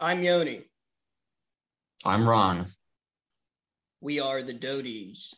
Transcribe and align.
I'm 0.00 0.22
Yoni. 0.22 0.62
I'm 2.06 2.28
Ran, 2.28 2.66
We 4.00 4.20
are 4.20 4.42
the 4.42 4.54
Dodies. 4.54 5.34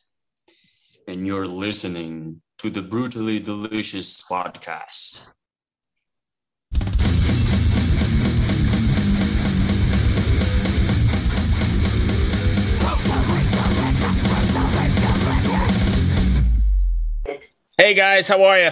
and 1.08 1.26
you're 1.26 1.46
listening 1.46 2.40
to 2.58 2.68
the 2.70 2.83
Brutally 2.83 3.38
Delicious 3.41 4.23
podcast. 4.28 5.33
Hey 17.79 17.95
guys, 17.95 18.29
how 18.29 18.43
are 18.45 18.59
you? 18.59 18.71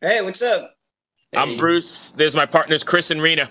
Hey, 0.00 0.22
what's 0.22 0.42
up? 0.42 0.74
I'm 1.34 1.48
Hey, 1.50 1.56
Bruce. 1.56 2.12
There's 2.12 2.34
my 2.36 2.46
partners, 2.46 2.84
Chris 2.84 3.10
and 3.10 3.20
Rena. 3.20 3.48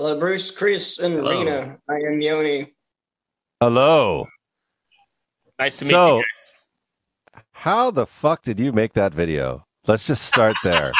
Hello, 0.00 0.18
Bruce, 0.18 0.50
Chris, 0.50 0.98
and 0.98 1.12
Hello. 1.12 1.30
Rena. 1.30 1.78
I 1.86 1.96
am 1.96 2.22
Yoni. 2.22 2.72
Hello. 3.60 4.26
Nice 5.58 5.76
to 5.76 5.84
meet 5.84 5.90
So- 5.90 6.16
you 6.16 6.22
guys. 6.22 7.42
How 7.52 7.90
the 7.90 8.06
fuck 8.06 8.40
did 8.42 8.58
you 8.58 8.72
make 8.72 8.94
that 8.94 9.12
video? 9.12 9.66
Let's 9.86 10.06
just 10.06 10.24
start 10.24 10.56
there. 10.64 10.92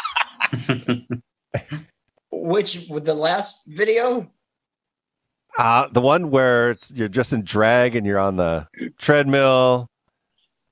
Which, 2.30 2.88
with 2.90 3.06
the 3.06 3.14
last 3.14 3.68
video? 3.68 4.30
uh, 5.56 5.88
the 5.88 6.02
one 6.02 6.30
where 6.30 6.72
it's, 6.72 6.90
you're 6.90 7.08
just 7.08 7.32
in 7.32 7.42
drag 7.42 7.96
and 7.96 8.04
you're 8.06 8.18
on 8.18 8.36
the 8.36 8.68
treadmill. 8.98 9.86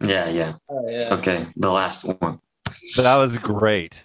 yeah, 0.04 0.28
yeah. 0.28 0.52
Oh, 0.68 0.86
yeah. 0.86 1.14
Okay, 1.14 1.46
the 1.56 1.70
last 1.70 2.04
one. 2.04 2.40
That 2.98 3.16
was 3.16 3.38
great. 3.38 4.04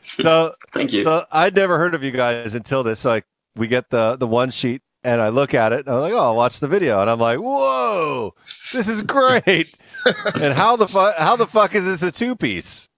So, 0.00 0.54
Thank 0.72 0.94
you. 0.94 1.02
so 1.02 1.26
I'd 1.30 1.54
never 1.54 1.76
heard 1.76 1.94
of 1.94 2.02
you 2.02 2.12
guys 2.12 2.54
until 2.54 2.82
this. 2.82 3.04
Like, 3.04 3.26
we 3.58 3.68
get 3.68 3.90
the 3.90 4.16
the 4.16 4.26
one 4.26 4.50
sheet, 4.50 4.82
and 5.04 5.20
I 5.20 5.28
look 5.28 5.54
at 5.54 5.72
it, 5.72 5.86
and 5.86 5.94
I'm 5.94 6.00
like, 6.00 6.12
"Oh, 6.12 6.18
I'll 6.18 6.36
watch 6.36 6.60
the 6.60 6.68
video," 6.68 7.00
and 7.00 7.10
I'm 7.10 7.20
like, 7.20 7.38
"Whoa, 7.38 8.34
this 8.44 8.88
is 8.88 9.02
great!" 9.02 9.74
and 10.42 10.54
how 10.54 10.76
the 10.76 10.88
fuck 10.88 11.14
how 11.18 11.36
the 11.36 11.46
fuck 11.46 11.74
is 11.74 11.84
this 11.84 12.02
a 12.02 12.10
two 12.10 12.36
piece? 12.36 12.88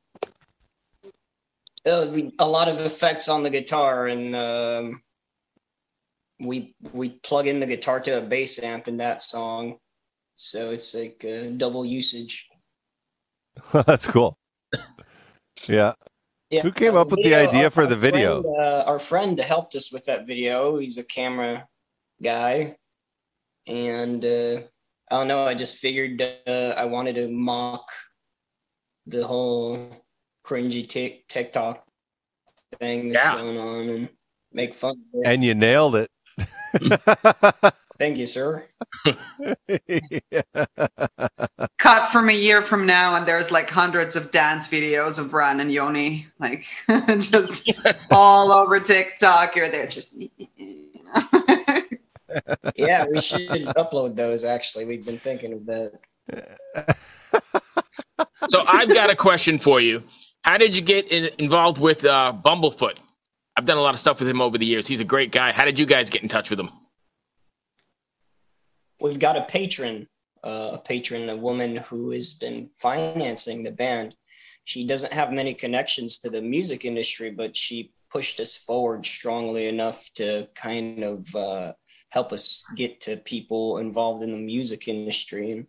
Uh, 1.87 2.07
a 2.39 2.47
lot 2.47 2.69
of 2.69 2.81
effects 2.81 3.29
on 3.29 3.43
the 3.43 3.51
guitar, 3.51 4.07
and 4.07 4.37
um, 4.37 5.03
we 6.47 6.75
we 6.93 7.11
plug 7.23 7.47
in 7.47 7.61
the 7.61 7.67
guitar 7.67 8.01
to 8.01 8.19
a 8.19 8.21
bass 8.21 8.63
amp 8.63 8.89
in 8.89 8.99
that 8.99 9.23
song, 9.23 9.79
so 10.35 10.71
it's 10.71 10.95
like 10.95 11.25
uh, 11.25 11.51
double 11.57 11.85
usage. 11.85 12.49
That's 13.73 14.07
cool. 14.07 14.37
Yeah. 15.69 15.95
Yeah. 16.51 16.63
Who 16.63 16.73
came 16.73 16.97
up 16.97 17.11
with 17.11 17.23
the 17.23 17.35
idea 17.37 17.65
our- 17.65 17.71
for 17.71 17.83
our 17.83 17.87
the 17.87 17.97
video? 17.97 18.43
friend, 18.43 18.57
uh, 18.61 18.85
our 18.87 18.99
friend 18.99 19.41
helped 19.41 19.75
us 19.77 19.93
with 19.93 20.05
that 20.07 20.27
video. 20.27 20.79
He's 20.79 20.99
a 20.99 21.05
camera 21.05 21.69
guy, 22.23 22.77
and 23.69 24.25
uh, 24.25 24.61
I 25.11 25.15
don't 25.17 25.29
know. 25.29 25.45
I 25.45 25.55
just 25.55 25.79
figured 25.79 26.21
uh, 26.47 26.75
I 26.77 26.85
wanted 26.87 27.17
to 27.17 27.29
mock 27.29 27.89
the 29.07 29.25
whole 29.27 30.05
cringy 30.45 30.89
tic- 30.89 31.27
TikTok 31.29 31.85
thing 32.81 33.11
that's 33.11 33.25
Yeah. 33.25 33.37
going 33.37 33.59
on 33.59 33.89
and 33.89 34.09
make 34.53 34.75
fun. 34.75 34.91
Of 35.15 35.21
it. 35.21 35.27
And 35.29 35.45
you 35.45 35.55
nailed 35.55 35.95
it. 35.97 36.11
Thank 38.01 38.17
you, 38.17 38.27
sir. 38.27 38.67
cut 41.77 42.11
from 42.11 42.31
a 42.31 42.33
year 42.33 42.63
from 42.63 42.87
now 42.87 43.15
and 43.15 43.29
there's 43.29 43.51
like 43.51 43.69
hundreds 43.69 44.17
of 44.17 44.31
dance 44.31 44.67
videos 44.67 45.19
of 45.19 45.35
Ran 45.35 45.61
and 45.61 45.71
Yoni 45.71 46.27
like 46.39 46.65
just 47.19 47.71
all 48.11 48.53
over 48.53 48.81
TikTok 48.81 49.55
you're 49.55 49.71
there 49.71 49.87
just 49.87 50.15
you 50.15 50.31
know. 51.05 51.23
Yeah, 52.77 53.05
we 53.11 53.21
should 53.21 53.49
upload 53.77 54.17
those. 54.17 54.45
Actually, 54.45 54.87
we've 54.87 55.05
been 55.05 55.19
thinking 55.19 55.53
of 55.53 55.67
that. 55.67 55.93
So 58.49 58.65
I've 58.67 58.89
got 58.89 59.11
a 59.11 59.17
question 59.17 59.59
for 59.59 59.81
you. 59.81 60.05
How 60.43 60.57
did 60.57 60.77
you 60.77 60.81
get 60.83 61.11
in, 61.13 61.29
involved 61.39 61.81
with 61.81 62.05
uh, 62.05 62.33
Bumblefoot? 62.45 62.99
I've 63.57 63.67
done 63.67 63.79
a 63.79 63.83
lot 63.83 63.95
of 63.95 64.01
stuff 64.01 64.21
with 64.21 64.29
him 64.29 64.41
over 64.41 64.57
the 64.57 64.65
years. 64.65 64.87
He's 64.87 65.01
a 65.01 65.05
great 65.05 65.33
guy. 65.33 65.51
How 65.51 65.65
did 65.65 65.79
you 65.79 65.87
guys 65.87 66.09
get 66.09 66.23
in 66.23 66.29
touch 66.29 66.51
with 66.51 66.61
him? 66.61 66.71
We've 69.01 69.19
got 69.19 69.37
a 69.37 69.43
patron, 69.43 70.07
uh, 70.45 70.71
a 70.75 70.79
patron, 70.79 71.29
a 71.29 71.37
woman 71.37 71.77
who 71.77 72.11
has 72.11 72.35
been 72.35 72.71
financing 72.75 73.63
the 73.63 73.71
band. 73.71 74.17
She 74.65 74.87
doesn't 74.87 75.13
have 75.13 75.33
many 75.33 75.55
connections 75.55 76.19
to 76.19 76.31
the 76.31 76.43
music 76.43 76.85
industry, 76.85 77.31
but 77.31 77.57
she 77.57 77.93
pushed 78.11 78.41
us 78.41 78.57
forward 78.57 79.07
strongly 79.07 79.69
enough 79.69 80.11
to 80.15 80.49
kind 80.55 81.03
of 81.03 81.35
uh, 81.35 81.73
help 82.11 82.33
us 82.33 82.71
get 82.77 83.01
to 83.03 83.17
people 83.19 83.79
involved 83.79 84.23
in 84.23 84.33
the 84.33 84.39
music 84.39 84.89
industry. 84.89 85.53
And 85.53 85.67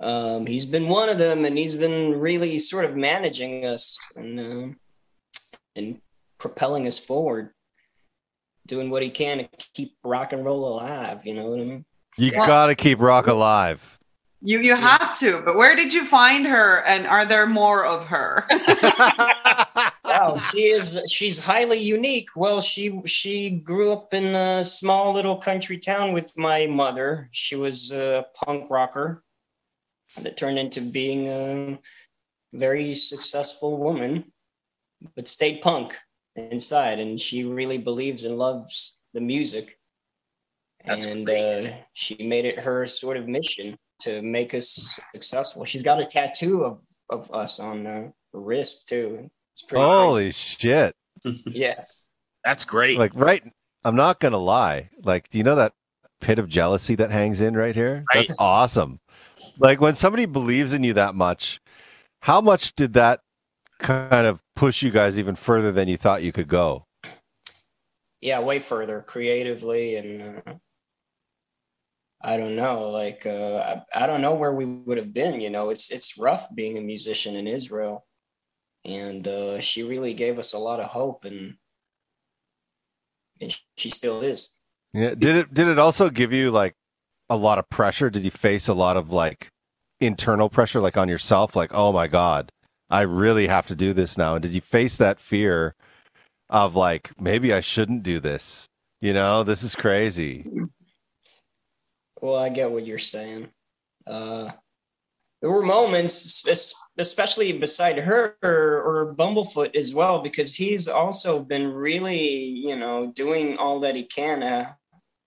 um, 0.00 0.46
he's 0.46 0.66
been 0.66 0.88
one 0.88 1.08
of 1.08 1.18
them, 1.18 1.44
and 1.44 1.58
he's 1.58 1.74
been 1.74 2.18
really 2.18 2.58
sort 2.58 2.84
of 2.84 2.96
managing 2.96 3.66
us 3.66 3.98
and 4.16 4.40
uh, 4.40 4.74
and 5.76 6.00
propelling 6.38 6.86
us 6.86 6.98
forward, 6.98 7.50
doing 8.66 8.90
what 8.90 9.02
he 9.02 9.10
can 9.10 9.38
to 9.38 9.48
keep 9.74 9.96
rock 10.04 10.32
and 10.32 10.44
roll 10.44 10.74
alive. 10.74 11.24
You 11.24 11.34
know 11.34 11.46
what 11.46 11.60
I 11.60 11.64
mean? 11.64 11.84
You 12.16 12.32
Well- 12.34 12.46
gotta 12.46 12.74
keep 12.74 13.00
rock 13.00 13.26
alive. 13.26 13.98
you 14.44 14.58
you 14.60 14.74
have 14.74 15.16
to 15.18 15.40
but 15.44 15.56
where 15.56 15.76
did 15.76 15.92
you 15.92 16.04
find 16.04 16.44
her 16.46 16.82
and 16.84 17.06
are 17.06 17.24
there 17.24 17.46
more 17.46 17.84
of 17.84 18.06
her 18.06 18.44
Wow, 20.04 20.36
she 20.36 20.64
is 20.68 21.00
she's 21.10 21.42
highly 21.44 21.78
unique. 21.78 22.28
Well, 22.36 22.60
she 22.60 23.00
she 23.06 23.48
grew 23.50 23.92
up 23.92 24.12
in 24.12 24.34
a 24.34 24.62
small 24.62 25.14
little 25.14 25.38
country 25.38 25.78
town 25.78 26.12
with 26.12 26.36
my 26.36 26.66
mother. 26.66 27.28
She 27.32 27.56
was 27.56 27.92
a 27.92 28.26
punk 28.34 28.68
rocker 28.70 29.22
that 30.20 30.36
turned 30.36 30.58
into 30.58 30.82
being 30.82 31.28
a 31.28 31.78
very 32.52 32.92
successful 32.94 33.78
woman, 33.78 34.30
but 35.16 35.28
stayed 35.28 35.62
punk 35.62 35.96
inside. 36.36 36.98
And 37.00 37.18
she 37.18 37.44
really 37.44 37.78
believes 37.78 38.24
and 38.24 38.36
loves 38.36 39.00
the 39.14 39.20
music. 39.22 39.78
That's 40.84 41.04
and 41.04 41.28
uh, 41.28 41.68
she 41.92 42.16
made 42.26 42.44
it 42.44 42.60
her 42.60 42.86
sort 42.86 43.16
of 43.16 43.28
mission 43.28 43.78
to 44.00 44.22
make 44.22 44.54
us 44.54 45.00
successful. 45.14 45.64
She's 45.64 45.82
got 45.82 46.00
a 46.00 46.04
tattoo 46.04 46.64
of, 46.64 46.82
of 47.10 47.30
us 47.32 47.60
on 47.60 47.86
uh, 47.86 48.10
her 48.32 48.40
wrist 48.40 48.88
too. 48.88 49.30
It's 49.52 49.62
pretty 49.62 49.84
Holy 49.84 50.32
shit. 50.32 50.94
crazy. 51.22 51.42
yeah. 51.54 51.82
That's 52.44 52.64
great. 52.64 52.98
Like 52.98 53.12
right 53.14 53.42
I'm 53.84 53.96
not 53.96 54.20
gonna 54.20 54.38
lie. 54.38 54.90
Like, 55.02 55.28
do 55.28 55.38
you 55.38 55.44
know 55.44 55.56
that 55.56 55.74
pit 56.20 56.38
of 56.38 56.48
jealousy 56.48 56.94
that 56.96 57.10
hangs 57.10 57.40
in 57.40 57.56
right 57.56 57.74
here? 57.74 58.04
Right. 58.14 58.26
That's 58.26 58.38
awesome. 58.38 59.00
Like 59.58 59.80
when 59.80 59.94
somebody 59.94 60.26
believes 60.26 60.72
in 60.72 60.84
you 60.84 60.94
that 60.94 61.14
much, 61.14 61.60
how 62.22 62.40
much 62.40 62.74
did 62.74 62.92
that 62.94 63.20
kind 63.78 64.26
of 64.26 64.42
push 64.54 64.82
you 64.82 64.90
guys 64.90 65.18
even 65.18 65.34
further 65.34 65.72
than 65.72 65.88
you 65.88 65.96
thought 65.96 66.22
you 66.22 66.32
could 66.32 66.48
go? 66.48 66.86
yeah 68.22 68.40
way 68.40 68.58
further 68.58 69.02
creatively 69.02 69.96
and 69.96 70.42
uh, 70.46 70.54
i 72.24 72.36
don't 72.36 72.56
know 72.56 72.88
like 72.88 73.26
uh, 73.26 73.82
I, 73.94 74.04
I 74.04 74.06
don't 74.06 74.22
know 74.22 74.34
where 74.34 74.54
we 74.54 74.64
would 74.64 74.98
have 74.98 75.12
been 75.12 75.40
you 75.40 75.50
know 75.50 75.70
it's 75.70 75.90
it's 75.90 76.18
rough 76.18 76.46
being 76.54 76.78
a 76.78 76.82
musician 76.82 77.36
in 77.36 77.46
israel 77.46 78.06
and 78.84 79.26
uh, 79.28 79.60
she 79.60 79.82
really 79.82 80.14
gave 80.14 80.38
us 80.38 80.54
a 80.54 80.58
lot 80.58 80.80
of 80.80 80.86
hope 80.86 81.24
and, 81.24 81.54
and 83.40 83.54
she 83.76 83.90
still 83.90 84.20
is 84.20 84.58
Yeah. 84.92 85.14
Did 85.14 85.36
it 85.36 85.54
did 85.54 85.68
it 85.68 85.78
also 85.78 86.10
give 86.10 86.32
you 86.32 86.50
like 86.50 86.74
a 87.30 87.36
lot 87.36 87.58
of 87.58 87.68
pressure? 87.70 88.10
Did 88.10 88.24
you 88.24 88.30
face 88.30 88.68
a 88.68 88.74
lot 88.74 88.96
of 88.96 89.10
like 89.10 89.48
internal 90.00 90.50
pressure 90.50 90.80
like 90.80 90.96
on 90.96 91.08
yourself 91.08 91.56
like, 91.56 91.70
"Oh 91.74 91.92
my 91.92 92.06
god, 92.06 92.52
I 92.90 93.02
really 93.02 93.46
have 93.46 93.66
to 93.68 93.74
do 93.74 93.92
this 93.92 94.18
now." 94.18 94.34
And 94.34 94.42
did 94.42 94.52
you 94.52 94.60
face 94.60 94.96
that 94.98 95.18
fear 95.20 95.74
of 96.50 96.76
like 96.76 97.10
maybe 97.20 97.52
I 97.52 97.60
shouldn't 97.60 98.02
do 98.02 98.20
this? 98.20 98.66
You 99.00 99.14
know, 99.14 99.42
this 99.44 99.62
is 99.62 99.74
crazy. 99.74 100.46
Well, 102.22 102.36
I 102.36 102.48
get 102.50 102.70
what 102.70 102.86
you're 102.86 102.98
saying. 102.98 103.48
Uh, 104.06 104.48
there 105.42 105.50
were 105.50 105.62
moments, 105.62 106.46
especially 106.96 107.52
beside 107.52 107.98
her 107.98 108.36
or 108.42 109.14
Bumblefoot 109.18 109.74
as 109.74 109.92
well, 109.92 110.22
because 110.22 110.54
he's 110.54 110.86
also 110.86 111.40
been 111.40 111.72
really, 111.72 112.28
you 112.28 112.76
know, 112.76 113.08
doing 113.08 113.58
all 113.58 113.80
that 113.80 113.96
he 113.96 114.04
can 114.04 114.40
to 114.40 114.76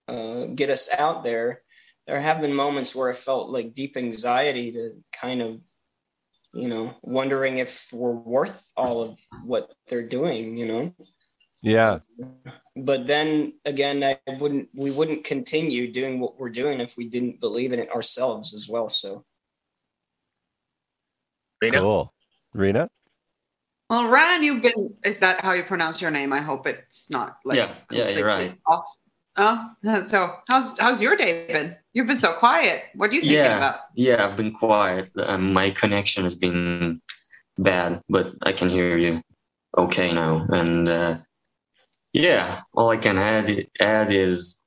uh, 0.08 0.46
get 0.54 0.70
us 0.70 0.88
out 0.98 1.22
there. 1.22 1.60
There 2.06 2.18
have 2.18 2.40
been 2.40 2.54
moments 2.54 2.96
where 2.96 3.10
I 3.12 3.14
felt 3.14 3.50
like 3.50 3.74
deep 3.74 3.98
anxiety 3.98 4.72
to 4.72 4.92
kind 5.12 5.42
of, 5.42 5.60
you 6.54 6.68
know, 6.68 6.94
wondering 7.02 7.58
if 7.58 7.88
we're 7.92 8.12
worth 8.12 8.72
all 8.74 9.02
of 9.02 9.18
what 9.44 9.70
they're 9.88 10.08
doing, 10.08 10.56
you 10.56 10.66
know 10.66 10.94
Yeah. 11.62 11.98
But 12.76 13.06
then 13.06 13.52
again 13.64 14.04
i 14.04 14.18
wouldn't 14.38 14.68
we 14.74 14.90
wouldn't 14.90 15.24
continue 15.24 15.90
doing 15.90 16.20
what 16.20 16.38
we're 16.38 16.50
doing 16.50 16.80
if 16.80 16.96
we 16.96 17.08
didn't 17.08 17.40
believe 17.40 17.72
in 17.72 17.78
it 17.78 17.90
ourselves 17.90 18.54
as 18.54 18.68
well 18.68 18.88
so 18.88 19.24
Rena? 21.60 21.78
Cool. 21.80 22.12
Rena? 22.54 22.88
Well, 23.88 24.08
Ran, 24.08 24.42
you've 24.42 24.62
been. 24.62 24.94
Is 25.04 25.18
that 25.18 25.40
how 25.40 25.52
you 25.52 25.62
pronounce 25.62 26.00
your 26.00 26.10
name? 26.10 26.32
I 26.32 26.40
hope 26.40 26.66
it's 26.66 27.08
not 27.08 27.38
like. 27.44 27.56
Yeah, 27.56 27.72
yeah, 27.90 28.08
you're 28.10 28.26
right. 28.26 28.54
Off. 28.66 28.84
Oh, 29.38 29.70
so 30.06 30.34
how's 30.48 30.78
how's 30.78 31.00
your 31.00 31.16
day 31.16 31.46
been? 31.46 31.76
You've 31.92 32.06
been 32.06 32.16
so 32.16 32.32
quiet. 32.32 32.84
What 32.94 33.10
are 33.10 33.14
you 33.14 33.20
thinking 33.20 33.38
Yeah, 33.38 33.58
about? 33.58 33.80
yeah, 33.94 34.26
I've 34.26 34.36
been 34.36 34.52
quiet. 34.52 35.10
Um, 35.24 35.52
my 35.52 35.70
connection 35.70 36.24
has 36.24 36.34
been 36.34 37.00
bad, 37.58 38.00
but 38.08 38.32
I 38.42 38.52
can 38.52 38.70
hear 38.70 38.96
you 38.96 39.22
okay 39.76 40.12
now. 40.12 40.46
And 40.48 40.88
uh, 40.88 41.18
yeah, 42.16 42.60
all 42.72 42.88
I 42.88 42.96
can 42.96 43.18
add 43.18 43.50
add 43.78 44.10
is, 44.10 44.64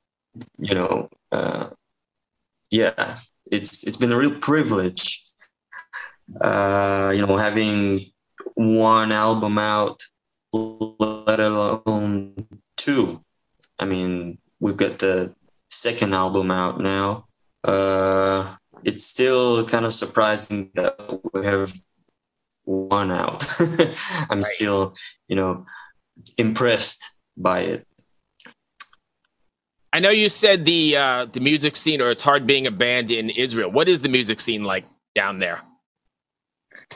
you 0.60 0.76
know, 0.76 1.10
uh, 1.32 1.70
yeah, 2.70 3.16
it's 3.52 3.88
it's 3.88 3.98
been 3.98 4.12
a 4.12 4.18
real 4.18 4.38
privilege, 4.40 5.26
uh, 6.40 7.12
you 7.16 7.26
know, 7.26 7.38
having 7.38 8.02
one 8.54 9.12
album 9.12 9.58
out, 9.58 10.00
let 10.54 11.40
alone 11.40 12.48
two. 12.78 13.26
I 13.80 13.86
mean, 13.86 14.38
we've 14.60 14.78
got 14.78 15.00
the 15.00 15.34
second 15.72 16.14
album 16.14 16.52
out 16.52 16.80
now. 16.80 17.26
Uh, 17.64 18.58
it's 18.84 19.06
still 19.08 19.66
kind 19.66 19.86
of 19.86 19.94
surprising 19.94 20.70
that 20.76 20.96
we 21.34 21.46
have 21.48 21.74
one 22.66 23.10
out. 23.10 23.44
I'm 24.30 24.44
still, 24.44 24.94
you 25.28 25.36
know, 25.36 25.66
impressed 26.38 27.04
by 27.40 27.62
it. 27.62 27.88
I 29.92 30.00
know 30.00 30.12
you 30.12 30.30
said 30.30 30.66
the 30.66 30.98
uh, 30.98 31.26
the 31.26 31.40
music 31.40 31.76
scene, 31.76 32.02
or 32.02 32.12
it's 32.12 32.22
hard 32.22 32.46
being 32.46 32.68
a 32.68 32.72
band 32.72 33.10
in 33.10 33.30
Israel. 33.32 33.72
What 33.72 33.88
is 33.88 34.02
the 34.02 34.10
music 34.10 34.40
scene 34.40 34.64
like 34.64 34.86
down 35.16 35.40
there? 35.40 35.62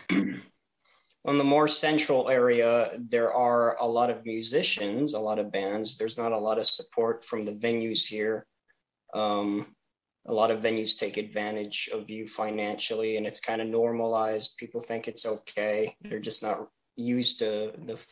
On 1.25 1.37
the 1.37 1.43
more 1.43 1.69
central 1.69 2.29
area, 2.29 2.89
there 2.99 3.33
are 3.33 3.77
a 3.79 3.87
lot 3.87 4.09
of 4.09 4.25
musicians, 4.25 5.13
a 5.13 5.19
lot 5.19 5.39
of 5.39 5.51
bands. 5.51 5.97
There's 5.97 6.17
not 6.17 6.33
a 6.33 6.37
lot 6.37 6.57
of 6.57 6.65
support 6.65 7.23
from 7.23 7.41
the 7.41 7.53
venues 7.53 8.05
here. 8.05 8.45
Um, 9.13 9.73
a 10.25 10.33
lot 10.33 10.51
of 10.51 10.61
venues 10.61 10.99
take 10.99 11.17
advantage 11.17 11.89
of 11.93 12.09
you 12.09 12.27
financially, 12.27 13.17
and 13.17 13.25
it's 13.25 13.39
kind 13.39 13.61
of 13.61 13.67
normalized. 13.67 14.57
People 14.57 14.81
think 14.81 15.07
it's 15.07 15.25
okay. 15.25 15.95
They're 16.01 16.19
just 16.19 16.43
not 16.43 16.67
used 16.97 17.39
to 17.39 17.73
the, 17.85 18.05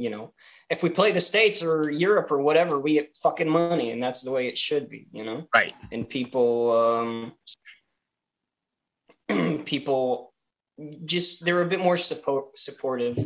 you 0.00 0.10
know, 0.10 0.32
if 0.70 0.82
we 0.82 0.88
play 0.90 1.12
the 1.12 1.20
States 1.20 1.62
or 1.62 1.90
Europe 1.90 2.30
or 2.30 2.40
whatever, 2.40 2.78
we 2.78 2.94
get 2.94 3.16
fucking 3.22 3.48
money, 3.48 3.90
and 3.92 4.02
that's 4.02 4.22
the 4.22 4.30
way 4.32 4.48
it 4.48 4.56
should 4.56 4.88
be, 4.88 5.06
you 5.12 5.24
know? 5.24 5.46
Right. 5.54 5.74
and 5.92 6.08
people 6.08 6.70
um 6.72 7.32
people 9.64 10.32
just 11.04 11.44
they're 11.44 11.62
a 11.62 11.66
bit 11.68 11.80
more 11.80 11.96
support 11.96 12.56
supportive 12.58 13.16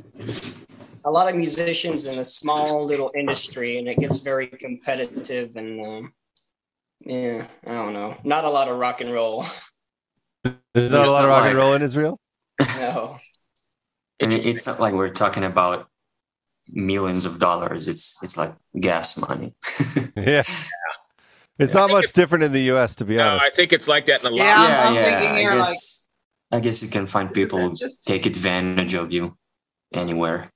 a 1.04 1.10
lot 1.10 1.28
of 1.28 1.34
musicians 1.36 2.06
in 2.06 2.18
a 2.18 2.24
small 2.24 2.84
little 2.84 3.10
industry 3.16 3.78
and 3.78 3.88
it 3.88 3.98
gets 3.98 4.18
very 4.22 4.48
competitive 4.48 5.54
and 5.56 5.80
um 5.86 6.12
yeah 7.00 7.46
i 7.66 7.72
don't 7.72 7.92
know 7.92 8.16
not 8.24 8.44
a 8.44 8.50
lot 8.50 8.66
of 8.68 8.76
rock 8.78 9.00
and 9.00 9.12
roll 9.12 9.44
There's 10.74 10.90
not 10.90 11.08
a 11.08 11.12
lot 11.12 11.24
of 11.24 11.30
not 11.30 11.36
rock 11.38 11.46
and 11.50 11.56
roll 11.56 11.74
in 11.74 11.82
Israel. 11.82 12.18
no 12.80 13.18
it- 14.18 14.46
it's 14.50 14.66
not 14.66 14.80
like 14.80 14.94
we're 14.94 15.10
talking 15.10 15.44
about 15.44 15.88
millions 16.70 17.24
of 17.26 17.38
dollars. 17.38 17.88
It's 17.88 18.22
it's 18.22 18.36
like 18.38 18.54
gas 18.80 19.16
money. 19.28 19.54
Yeah. 20.16 20.42
It's 21.56 21.74
I 21.76 21.80
not 21.80 21.86
think 21.88 21.98
much 22.02 22.12
different 22.14 22.42
in 22.44 22.52
the 22.52 22.62
U.S. 22.74 22.94
to 22.96 23.04
be 23.04 23.16
No, 23.16 23.28
honest. 23.28 23.44
I 23.46 23.50
think 23.50 23.72
it's 23.72 23.86
like 23.86 24.06
that 24.06 24.20
in 24.22 24.26
a 24.26 24.30
lot. 24.30 24.36
Yeah, 24.38 24.54
I'm- 24.56 24.94
yeah, 24.94 25.00
I'm 25.00 25.22
yeah. 25.22 25.30
I 25.32 25.40
you're 25.40 25.50
like- 25.54 25.58
guess 25.60 26.10
I 26.52 26.60
guess 26.60 26.82
you 26.82 26.88
can 26.90 27.06
find 27.06 27.32
people 27.32 27.70
Just- 27.72 28.06
take 28.06 28.26
advantage 28.26 28.94
of 28.94 29.12
you 29.12 29.36
anywhere. 29.92 30.46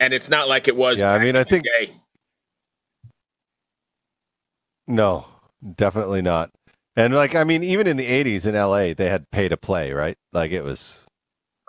And 0.00 0.12
it's 0.12 0.28
not 0.28 0.48
like 0.48 0.66
it 0.66 0.76
was. 0.76 0.98
Yeah, 1.00 1.12
I 1.12 1.18
mean, 1.20 1.28
in 1.30 1.36
I 1.36 1.44
think- 1.44 1.64
day. 1.64 1.94
No, 4.88 5.26
definitely 5.76 6.22
not. 6.22 6.50
And 6.96 7.14
like, 7.14 7.34
I 7.34 7.44
mean, 7.44 7.62
even 7.62 7.86
in 7.86 7.96
the 7.96 8.06
'80s 8.06 8.46
in 8.46 8.54
LA, 8.54 8.92
they 8.94 9.08
had 9.08 9.30
pay 9.30 9.48
to 9.48 9.56
play, 9.56 9.92
right? 9.92 10.16
Like 10.32 10.50
it 10.50 10.62
was 10.62 11.06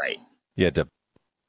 Right. 0.02 0.18
you 0.56 0.66
had 0.66 0.76
to 0.76 0.88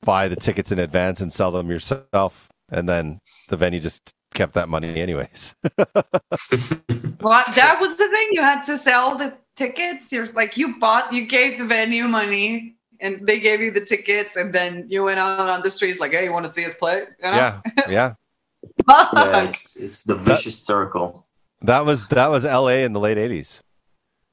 buy 0.04 0.28
the 0.28 0.36
tickets 0.36 0.72
in 0.72 0.78
advance 0.78 1.20
and 1.20 1.32
sell 1.32 1.50
them 1.50 1.70
yourself, 1.70 2.48
and 2.70 2.88
then 2.88 3.20
the 3.48 3.56
venue 3.56 3.80
just 3.80 4.14
kept 4.34 4.54
that 4.54 4.68
money 4.68 5.00
anyways. 5.00 5.54
Well, 7.20 7.42
that 7.56 7.78
was 7.80 7.96
the 7.96 8.08
thing. 8.08 8.28
You 8.32 8.42
had 8.42 8.62
to 8.64 8.76
sell 8.76 9.16
the 9.16 9.32
tickets. 9.56 10.12
You're 10.12 10.26
like 10.26 10.58
you 10.58 10.78
bought, 10.78 11.10
you 11.10 11.24
gave 11.24 11.58
the 11.58 11.64
venue 11.64 12.04
money, 12.04 12.76
and 13.00 13.26
they 13.26 13.40
gave 13.40 13.62
you 13.62 13.70
the 13.70 13.80
tickets, 13.80 14.36
and 14.36 14.52
then 14.52 14.84
you 14.90 15.04
went 15.04 15.18
out 15.18 15.48
on 15.48 15.62
the 15.62 15.70
streets 15.70 16.00
like, 16.00 16.12
"Hey, 16.12 16.24
you 16.24 16.32
want 16.32 16.44
to 16.44 16.52
see 16.52 16.66
us 16.66 16.74
play?" 16.74 17.04
You 17.22 17.30
know? 17.30 17.32
yeah, 17.32 17.60
yeah. 17.88 18.14
yeah, 18.88 19.44
it's 19.44 19.76
it's 19.76 20.04
the 20.04 20.16
vicious 20.16 20.60
circle. 20.60 21.26
That 21.62 21.86
was 21.86 22.06
that 22.08 22.28
was 22.28 22.44
L.A. 22.44 22.84
in 22.84 22.92
the 22.92 23.00
late 23.00 23.16
'80s. 23.16 23.62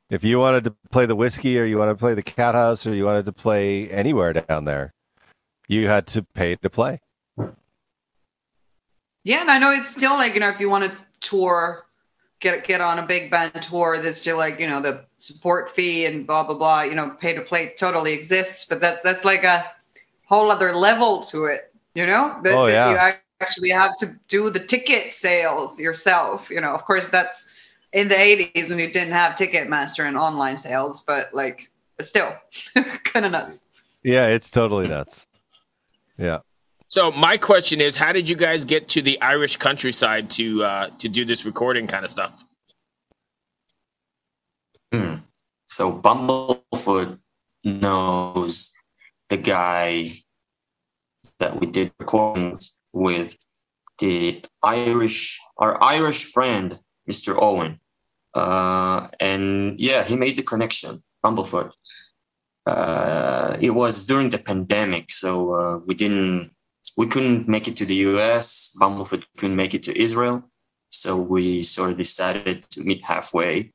If 0.09 0.25
you 0.25 0.39
wanted 0.39 0.65
to 0.65 0.75
play 0.91 1.05
the 1.05 1.15
Whisky, 1.15 1.57
or 1.57 1.63
you 1.63 1.77
wanted 1.77 1.93
to 1.93 1.97
play 1.97 2.13
the 2.13 2.23
Cathouse, 2.23 2.85
or 2.85 2.93
you 2.93 3.05
wanted 3.05 3.23
to 3.25 3.31
play 3.31 3.89
anywhere 3.89 4.33
down 4.33 4.65
there, 4.65 4.93
you 5.71 5.87
had 5.87 6.05
to 6.05 6.21
pay 6.21 6.55
to 6.57 6.69
play. 6.69 6.99
Yeah, 9.23 9.41
and 9.41 9.49
I 9.49 9.57
know 9.57 9.71
it's 9.71 9.89
still 9.89 10.13
like 10.13 10.33
you 10.33 10.39
know 10.39 10.49
if 10.49 10.59
you 10.59 10.69
want 10.69 10.91
to 10.91 10.97
tour, 11.21 11.85
get 12.39 12.67
get 12.67 12.81
on 12.81 12.99
a 12.99 13.05
big 13.05 13.31
band 13.31 13.53
tour, 13.63 13.99
there's 13.99 14.19
still 14.19 14.37
like 14.37 14.59
you 14.59 14.67
know 14.67 14.81
the 14.81 15.05
support 15.17 15.71
fee 15.71 16.05
and 16.05 16.27
blah 16.27 16.43
blah 16.43 16.57
blah. 16.57 16.81
You 16.81 16.95
know, 16.95 17.15
pay 17.21 17.33
to 17.33 17.41
play 17.41 17.73
totally 17.77 18.13
exists, 18.13 18.65
but 18.65 18.81
that's 18.81 19.01
that's 19.03 19.23
like 19.23 19.43
a 19.43 19.71
whole 20.25 20.51
other 20.51 20.75
level 20.75 21.21
to 21.23 21.45
it. 21.45 21.73
You 21.93 22.05
know, 22.05 22.39
that, 22.43 22.53
Oh, 22.53 22.67
that 22.67 22.91
you 22.91 23.21
actually 23.41 23.69
have 23.69 23.95
to 23.97 24.07
do 24.27 24.49
the 24.49 24.65
ticket 24.65 25.13
sales 25.13 25.79
yourself. 25.79 26.49
You 26.49 26.61
know, 26.61 26.73
of 26.73 26.83
course 26.85 27.07
that's 27.09 27.53
in 27.93 28.07
the 28.07 28.15
80s 28.15 28.69
when 28.69 28.79
you 28.79 28.91
didn't 28.91 29.11
have 29.13 29.35
Ticketmaster 29.35 30.07
and 30.07 30.17
online 30.17 30.57
sales, 30.57 31.01
but 31.01 31.33
like, 31.33 31.69
but 31.97 32.07
still, 32.07 32.33
kind 33.03 33.25
of 33.25 33.33
nuts. 33.33 33.65
Yeah, 34.03 34.27
it's 34.27 34.49
totally 34.49 34.87
nuts. 34.87 35.27
Yeah. 36.17 36.39
So 36.87 37.11
my 37.11 37.37
question 37.37 37.79
is, 37.79 37.95
how 37.95 38.11
did 38.11 38.27
you 38.27 38.35
guys 38.35 38.65
get 38.65 38.89
to 38.89 39.01
the 39.01 39.19
Irish 39.21 39.57
countryside 39.57 40.29
to 40.31 40.63
uh, 40.63 40.87
to 40.99 41.07
do 41.07 41.23
this 41.23 41.45
recording 41.45 41.87
kind 41.87 42.03
of 42.03 42.11
stuff? 42.11 42.43
Hmm. 44.91 45.15
So 45.67 45.97
Bumblefoot 45.97 47.17
knows 47.63 48.73
the 49.29 49.37
guy 49.37 50.23
that 51.39 51.59
we 51.59 51.67
did 51.67 51.93
recordings 51.99 52.77
with, 52.91 53.37
the 53.99 54.43
Irish, 54.61 55.39
our 55.57 55.81
Irish 55.81 56.25
friend, 56.31 56.73
Mr. 57.09 57.41
Owen. 57.41 57.79
Uh, 58.33 59.07
and 59.19 59.79
yeah, 59.79 60.03
he 60.03 60.15
made 60.17 60.37
the 60.37 60.43
connection, 60.43 61.01
Bumblefoot. 61.23 61.71
Uh, 62.65 63.57
it 63.59 63.71
was 63.71 64.05
during 64.05 64.29
the 64.29 64.37
pandemic, 64.37 65.11
so 65.11 65.53
uh, 65.53 65.77
we 65.85 65.95
didn't, 65.95 66.51
we 66.97 67.07
couldn't 67.07 67.47
make 67.47 67.67
it 67.67 67.75
to 67.77 67.85
the 67.85 67.95
US. 67.95 68.77
Bumblefoot 68.79 69.23
couldn't 69.37 69.55
make 69.55 69.73
it 69.73 69.83
to 69.83 69.99
Israel. 69.99 70.43
So 70.89 71.19
we 71.19 71.61
sort 71.61 71.91
of 71.91 71.97
decided 71.97 72.63
to 72.71 72.83
meet 72.83 73.03
halfway 73.05 73.71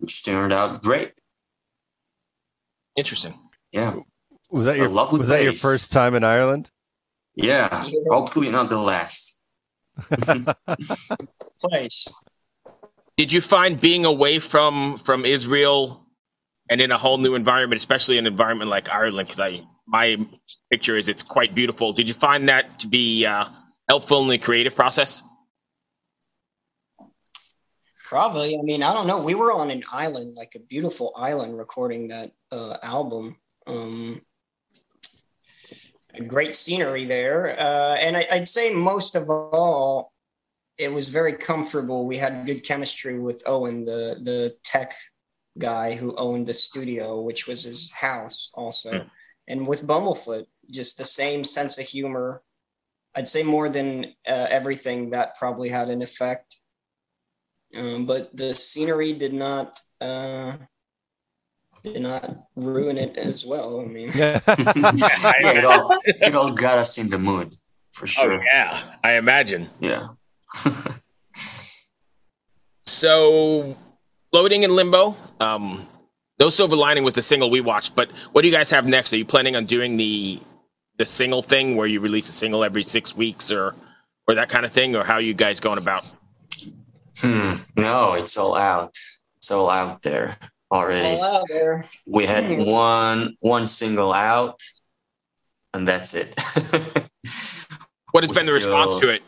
which 0.00 0.24
turned 0.24 0.52
out 0.52 0.82
great. 0.82 1.12
Interesting. 2.96 3.34
Yeah, 3.72 3.96
Was 4.50 4.66
that 4.66 4.72
It's 4.72 4.80
your 4.80 4.88
lovely 4.88 5.20
was 5.20 5.28
that 5.28 5.44
your 5.44 5.52
first 5.52 5.92
time 5.92 6.14
in 6.14 6.24
Ireland? 6.24 6.70
yeah. 7.34 7.84
Yeah. 7.86 8.00
Hopefully 8.08 8.50
not 8.50 8.68
the 8.70 8.80
last. 8.80 9.40
place 11.60 12.08
Did 13.18 13.32
you 13.32 13.40
find 13.42 13.78
being 13.78 14.04
away 14.04 14.38
from 14.38 14.96
from 14.96 15.24
Israel 15.26 15.99
and 16.70 16.80
in 16.80 16.92
a 16.92 16.96
whole 16.96 17.18
new 17.18 17.34
environment, 17.34 17.78
especially 17.78 18.16
an 18.16 18.26
environment 18.26 18.70
like 18.70 18.88
Ireland, 18.88 19.28
because 19.28 19.40
I 19.40 19.62
my 19.86 20.16
picture 20.70 20.96
is 20.96 21.08
it's 21.08 21.24
quite 21.24 21.52
beautiful. 21.54 21.92
Did 21.92 22.06
you 22.06 22.14
find 22.14 22.48
that 22.48 22.78
to 22.78 22.86
be 22.86 23.26
uh, 23.26 23.46
helpful 23.88 24.22
in 24.22 24.28
the 24.28 24.38
creative 24.38 24.76
process? 24.76 25.22
Probably. 28.06 28.56
I 28.56 28.62
mean, 28.62 28.82
I 28.82 28.92
don't 28.92 29.08
know. 29.08 29.20
We 29.20 29.34
were 29.34 29.52
on 29.52 29.70
an 29.70 29.82
island, 29.92 30.36
like 30.36 30.52
a 30.54 30.60
beautiful 30.60 31.12
island, 31.16 31.58
recording 31.58 32.08
that 32.08 32.30
uh, 32.52 32.76
album. 32.82 33.36
Um, 33.66 34.22
great 36.26 36.54
scenery 36.54 37.04
there, 37.04 37.58
uh, 37.58 37.96
and 37.96 38.16
I, 38.16 38.26
I'd 38.30 38.48
say 38.48 38.72
most 38.72 39.16
of 39.16 39.28
all, 39.30 40.12
it 40.78 40.92
was 40.92 41.08
very 41.08 41.34
comfortable. 41.34 42.06
We 42.06 42.16
had 42.16 42.46
good 42.46 42.64
chemistry 42.64 43.18
with 43.18 43.42
Owen, 43.46 43.84
the 43.84 44.20
the 44.22 44.56
tech 44.62 44.94
guy 45.60 45.94
who 46.00 46.14
owned 46.16 46.46
the 46.46 46.54
studio, 46.54 47.20
which 47.28 47.46
was 47.48 47.60
his 47.70 47.92
house 47.92 48.50
also, 48.54 48.90
Hmm. 48.90 49.08
and 49.50 49.60
with 49.70 49.86
Bumblefoot, 49.86 50.46
just 50.78 50.98
the 50.98 51.04
same 51.22 51.44
sense 51.44 51.78
of 51.78 51.86
humor. 51.86 52.42
I'd 53.16 53.28
say 53.34 53.42
more 53.42 53.68
than 53.68 53.90
uh, 54.34 54.46
everything 54.58 55.10
that 55.10 55.36
probably 55.36 55.68
had 55.68 55.88
an 55.90 56.02
effect 56.02 56.48
um, 57.76 58.04
but 58.04 58.36
the 58.36 58.50
scenery 58.54 59.12
did 59.12 59.32
not 59.32 59.78
uh, 60.00 60.52
did 61.84 62.02
not 62.02 62.24
ruin 62.56 62.98
it 62.98 63.14
as 63.16 63.46
well. 63.46 63.80
I 63.80 63.84
mean, 63.84 64.10
yeah, 64.14 64.40
it 65.58 65.64
all 65.64 65.86
it 66.26 66.34
all 66.34 66.52
got 66.66 66.78
us 66.78 66.98
in 66.98 67.08
the 67.14 67.18
mood 67.18 67.54
for 67.94 68.04
Oh 68.04 68.14
sure. 68.18 68.42
yeah, 68.52 68.70
I 69.04 69.12
imagine. 69.22 69.70
yeah. 69.78 70.08
So, 72.86 73.76
Floating 74.32 74.62
in 74.62 74.70
Limbo. 74.74 75.16
Um, 75.40 75.86
no 76.38 76.48
silver 76.50 76.76
lining 76.76 77.04
was 77.04 77.14
the 77.14 77.22
single 77.22 77.50
we 77.50 77.60
watched, 77.60 77.94
but 77.94 78.10
what 78.32 78.42
do 78.42 78.48
you 78.48 78.54
guys 78.54 78.70
have 78.70 78.86
next? 78.86 79.12
Are 79.12 79.16
you 79.16 79.24
planning 79.24 79.56
on 79.56 79.66
doing 79.66 79.96
the 79.96 80.40
the 80.98 81.06
single 81.06 81.42
thing 81.42 81.76
where 81.76 81.86
you 81.86 81.98
release 82.00 82.28
a 82.28 82.32
single 82.32 82.62
every 82.62 82.82
six 82.82 83.16
weeks, 83.16 83.50
or 83.50 83.74
or 84.28 84.34
that 84.34 84.48
kind 84.48 84.64
of 84.66 84.72
thing, 84.72 84.94
or 84.94 85.02
how 85.04 85.14
are 85.14 85.20
you 85.20 85.34
guys 85.34 85.60
going 85.60 85.78
about? 85.78 86.04
Hmm. 87.20 87.54
No, 87.76 88.14
it's 88.14 88.36
all 88.36 88.54
out. 88.56 88.94
It's 89.38 89.50
all 89.50 89.70
out 89.70 90.02
there 90.02 90.36
already. 90.70 91.06
all 91.18 91.24
out 91.40 91.46
there. 91.48 91.84
We 92.06 92.26
had 92.26 92.44
Hmm. 92.44 92.70
one 92.70 93.36
one 93.40 93.66
single 93.66 94.12
out, 94.12 94.60
and 95.74 95.86
that's 95.88 96.14
it. 96.14 96.34
What 98.12 98.24
has 98.24 98.30
We're 98.30 98.34
been 98.34 98.46
the 98.46 98.52
response 98.52 98.96
still- 98.96 99.00
to 99.00 99.08
it? 99.10 99.22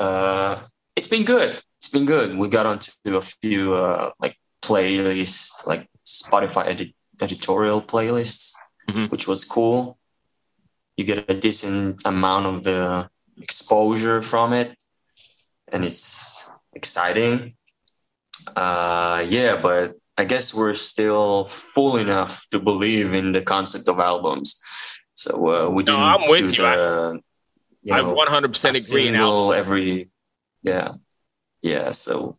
uh, 0.00 0.60
it's 0.60 0.69
been 1.10 1.24
good. 1.24 1.60
It's 1.78 1.88
been 1.88 2.06
good. 2.06 2.36
We 2.36 2.48
got 2.48 2.66
onto 2.66 2.90
a 3.16 3.22
few 3.22 3.74
uh, 3.74 4.10
like 4.20 4.36
playlists, 4.62 5.66
like 5.66 5.88
Spotify 6.06 6.68
edit- 6.68 6.94
editorial 7.20 7.80
playlists, 7.82 8.54
Mhm. 8.88 9.10
which 9.10 9.26
was 9.28 9.44
cool. 9.44 9.98
You 10.96 11.04
get 11.04 11.30
a 11.30 11.38
decent 11.38 12.00
amount 12.04 12.46
of 12.46 12.66
uh, 12.66 13.08
exposure 13.38 14.22
from 14.22 14.52
it, 14.52 14.76
and 15.72 15.84
it's 15.84 16.50
exciting. 16.74 17.54
Uh, 18.56 19.24
yeah, 19.28 19.58
but 19.60 19.92
I 20.18 20.24
guess 20.24 20.54
we're 20.54 20.74
still 20.74 21.46
full 21.46 21.96
enough 21.96 22.44
to 22.50 22.60
believe 22.60 23.14
in 23.14 23.32
the 23.32 23.42
concept 23.42 23.88
of 23.88 23.98
albums. 23.98 24.60
So 25.14 25.30
uh, 25.48 25.68
we 25.70 25.82
No, 25.84 25.92
didn't 25.96 26.00
I'm 26.02 26.28
with 26.28 26.56
do 26.56 26.62
you. 26.62 26.68
I- 26.68 26.76
the. 26.76 27.20
you 27.82 27.94
I 27.94 28.00
100% 28.02 28.74
a 28.74 28.78
agree. 28.78 29.10
Now, 29.10 29.52
every 29.52 30.09
yeah 30.62 30.88
yeah 31.62 31.90
so 31.90 32.36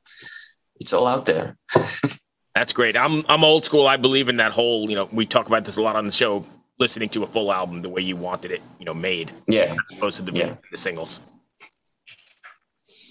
it's 0.80 0.94
all 0.94 1.08
out 1.08 1.26
there 1.26 1.58
that's 2.56 2.74
great. 2.74 2.98
I'm 2.98 3.24
I'm 3.30 3.44
old 3.44 3.64
school. 3.66 3.88
I 3.88 3.98
believe 3.98 4.28
in 4.28 4.38
that 4.38 4.52
whole. 4.52 4.90
You 4.90 4.96
know, 4.96 5.10
we 5.14 5.26
talk 5.26 5.48
about 5.48 5.64
this 5.64 5.78
a 5.78 5.82
lot 5.82 5.96
on 5.96 6.06
the 6.06 6.12
show. 6.12 6.46
Listening 6.80 7.10
to 7.10 7.24
a 7.24 7.28
full 7.28 7.52
album 7.54 7.82
the 7.82 7.90
way 7.90 8.02
you 8.02 8.16
wanted 8.16 8.52
it, 8.52 8.62
you 8.80 8.86
know, 8.86 8.94
made 8.94 9.32
yeah 9.48 9.74
as 9.92 9.98
opposed 9.98 10.16
to 10.18 10.24
the, 10.24 10.32
Yeah. 10.38 10.56
the 10.72 10.78
singles. 10.78 11.22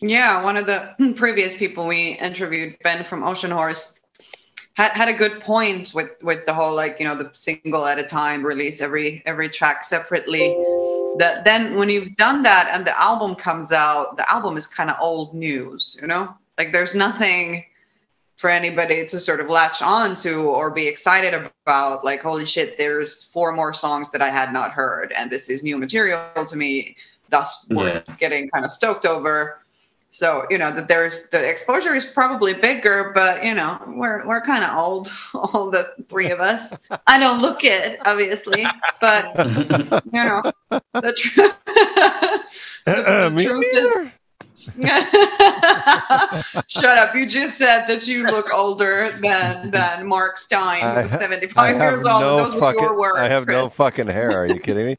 Yeah, 0.02 0.43
one 0.43 0.57
of 0.57 0.67
the 0.67 1.14
previous 1.17 1.57
people 1.57 1.87
we 1.87 2.12
interviewed, 2.19 2.76
Ben 2.83 3.05
from 3.05 3.23
Ocean 3.23 3.50
Horse, 3.50 3.95
had, 4.75 4.93
had 4.93 5.09
a 5.09 5.12
good 5.14 5.40
point 5.40 5.93
with 5.95 6.11
with 6.23 6.45
the 6.47 6.55
whole 6.55 6.75
like 6.75 6.97
you 6.99 7.07
know 7.07 7.17
the 7.17 7.31
single 7.33 7.87
at 7.87 7.99
a 7.99 8.05
time 8.05 8.45
release 8.45 8.81
every 8.81 9.23
every 9.25 9.49
track 9.49 9.85
separately. 9.85 10.55
That 11.14 11.45
then 11.45 11.76
when 11.76 11.88
you've 11.88 12.14
done 12.17 12.43
that 12.45 12.69
and 12.71 12.87
the 12.87 12.99
album 13.00 13.35
comes 13.35 13.73
out, 13.73 14.17
the 14.17 14.31
album 14.31 14.57
is 14.57 14.67
kind 14.67 14.90
of 14.90 14.97
old 15.00 15.35
news, 15.35 15.97
you 16.00 16.07
know. 16.07 16.35
Like 16.57 16.73
there's 16.73 16.95
nothing 16.95 17.64
for 18.37 18.49
anybody 18.49 19.05
to 19.07 19.19
sort 19.19 19.40
of 19.40 19.49
latch 19.49 19.83
on 19.83 20.14
to 20.17 20.43
or 20.43 20.71
be 20.71 20.87
excited 20.87 21.35
about. 21.35 22.05
Like 22.05 22.21
holy 22.21 22.47
shit, 22.47 22.79
there's 22.79 23.25
four 23.25 23.52
more 23.52 23.75
songs 23.75 24.11
that 24.12 24.23
I 24.23 24.31
had 24.31 24.52
not 24.52 24.71
heard, 24.71 25.12
and 25.12 25.31
this 25.31 25.49
is 25.50 25.62
new 25.62 25.76
material 25.76 26.47
to 26.47 26.57
me. 26.57 26.97
Thus, 27.29 27.67
worth 27.71 28.19
getting 28.19 28.49
kind 28.50 28.64
of 28.64 28.73
stoked 28.73 29.07
over. 29.07 29.61
So 30.12 30.45
you 30.50 30.59
know 30.59 30.73
that 30.73 30.88
there's 30.88 31.29
the 31.31 31.43
exposure 31.49 31.95
is 31.95 32.05
probably 32.05 32.55
bigger, 32.55 33.12
but 33.14 33.45
you 33.45 33.55
know 33.55 33.79
we're 33.87 34.26
we're 34.26 34.40
kind 34.43 34.64
of 34.64 34.76
old, 34.76 35.11
all 35.35 35.71
the 35.71 35.93
three 36.09 36.31
of 36.31 36.40
us. 36.40 36.76
I 37.07 37.19
don't 37.19 37.40
look 37.40 37.62
it, 37.64 37.99
obviously, 38.05 38.67
but 39.00 39.25
you 40.12 40.25
know 40.25 40.43
the, 40.71 41.12
tr- 41.17 41.40
the 42.90 43.31
Me 43.33 43.47
truth 43.47 43.64
is- 43.73 44.11
Shut 46.67 46.99
up! 46.99 47.14
You 47.14 47.25
just 47.26 47.57
said 47.57 47.87
that 47.87 48.07
you 48.07 48.25
look 48.25 48.52
older 48.52 49.11
than 49.12 49.71
than 49.71 50.07
Mark 50.07 50.38
Stein, 50.38 50.83
I 50.83 51.02
who's 51.02 51.12
ha- 51.12 51.19
seventy 51.19 51.47
I 51.47 51.50
five 51.50 51.76
have 51.76 51.93
years 51.95 52.07
old. 52.07 52.21
no 52.21 52.49
Those 52.49 52.61
were 52.61 52.73
your 52.75 52.99
words. 52.99 53.19
I 53.21 53.29
have 53.29 53.47
no 53.47 53.64
Chris. 53.67 53.75
fucking 53.75 54.07
hair. 54.09 54.33
Are 54.43 54.47
you 54.47 54.59
kidding 54.59 54.87
me? 54.87 54.97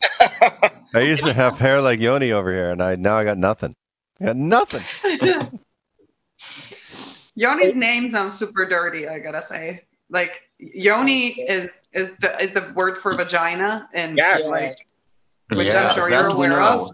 I 0.93 1.01
used 1.01 1.23
to 1.25 1.33
have 1.33 1.59
hair 1.59 1.81
like 1.81 1.99
Yoni 1.99 2.31
over 2.31 2.51
here, 2.51 2.71
and 2.71 2.81
I 2.81 2.95
now 2.95 3.17
I 3.17 3.23
got 3.23 3.37
nothing. 3.37 3.75
I 4.21 4.25
got 4.25 4.35
nothing. 4.35 5.19
Yoni's 7.35 7.75
name 7.75 8.07
sounds 8.09 8.37
super 8.37 8.67
dirty. 8.67 9.07
I 9.07 9.19
gotta 9.19 9.41
say, 9.41 9.83
like 10.09 10.43
Yoni 10.59 11.41
is 11.41 11.71
is 11.93 12.15
the 12.17 12.39
is 12.41 12.53
the 12.53 12.71
word 12.75 12.99
for 13.01 13.15
vagina, 13.15 13.89
and 13.93 14.17
Yes. 14.17 14.47
like, 14.47 14.73
Which 15.57 15.73
I'm 15.73 15.95
sure 15.95 16.09
you're 16.09 16.27
aware 16.27 16.61
of. 16.61 16.87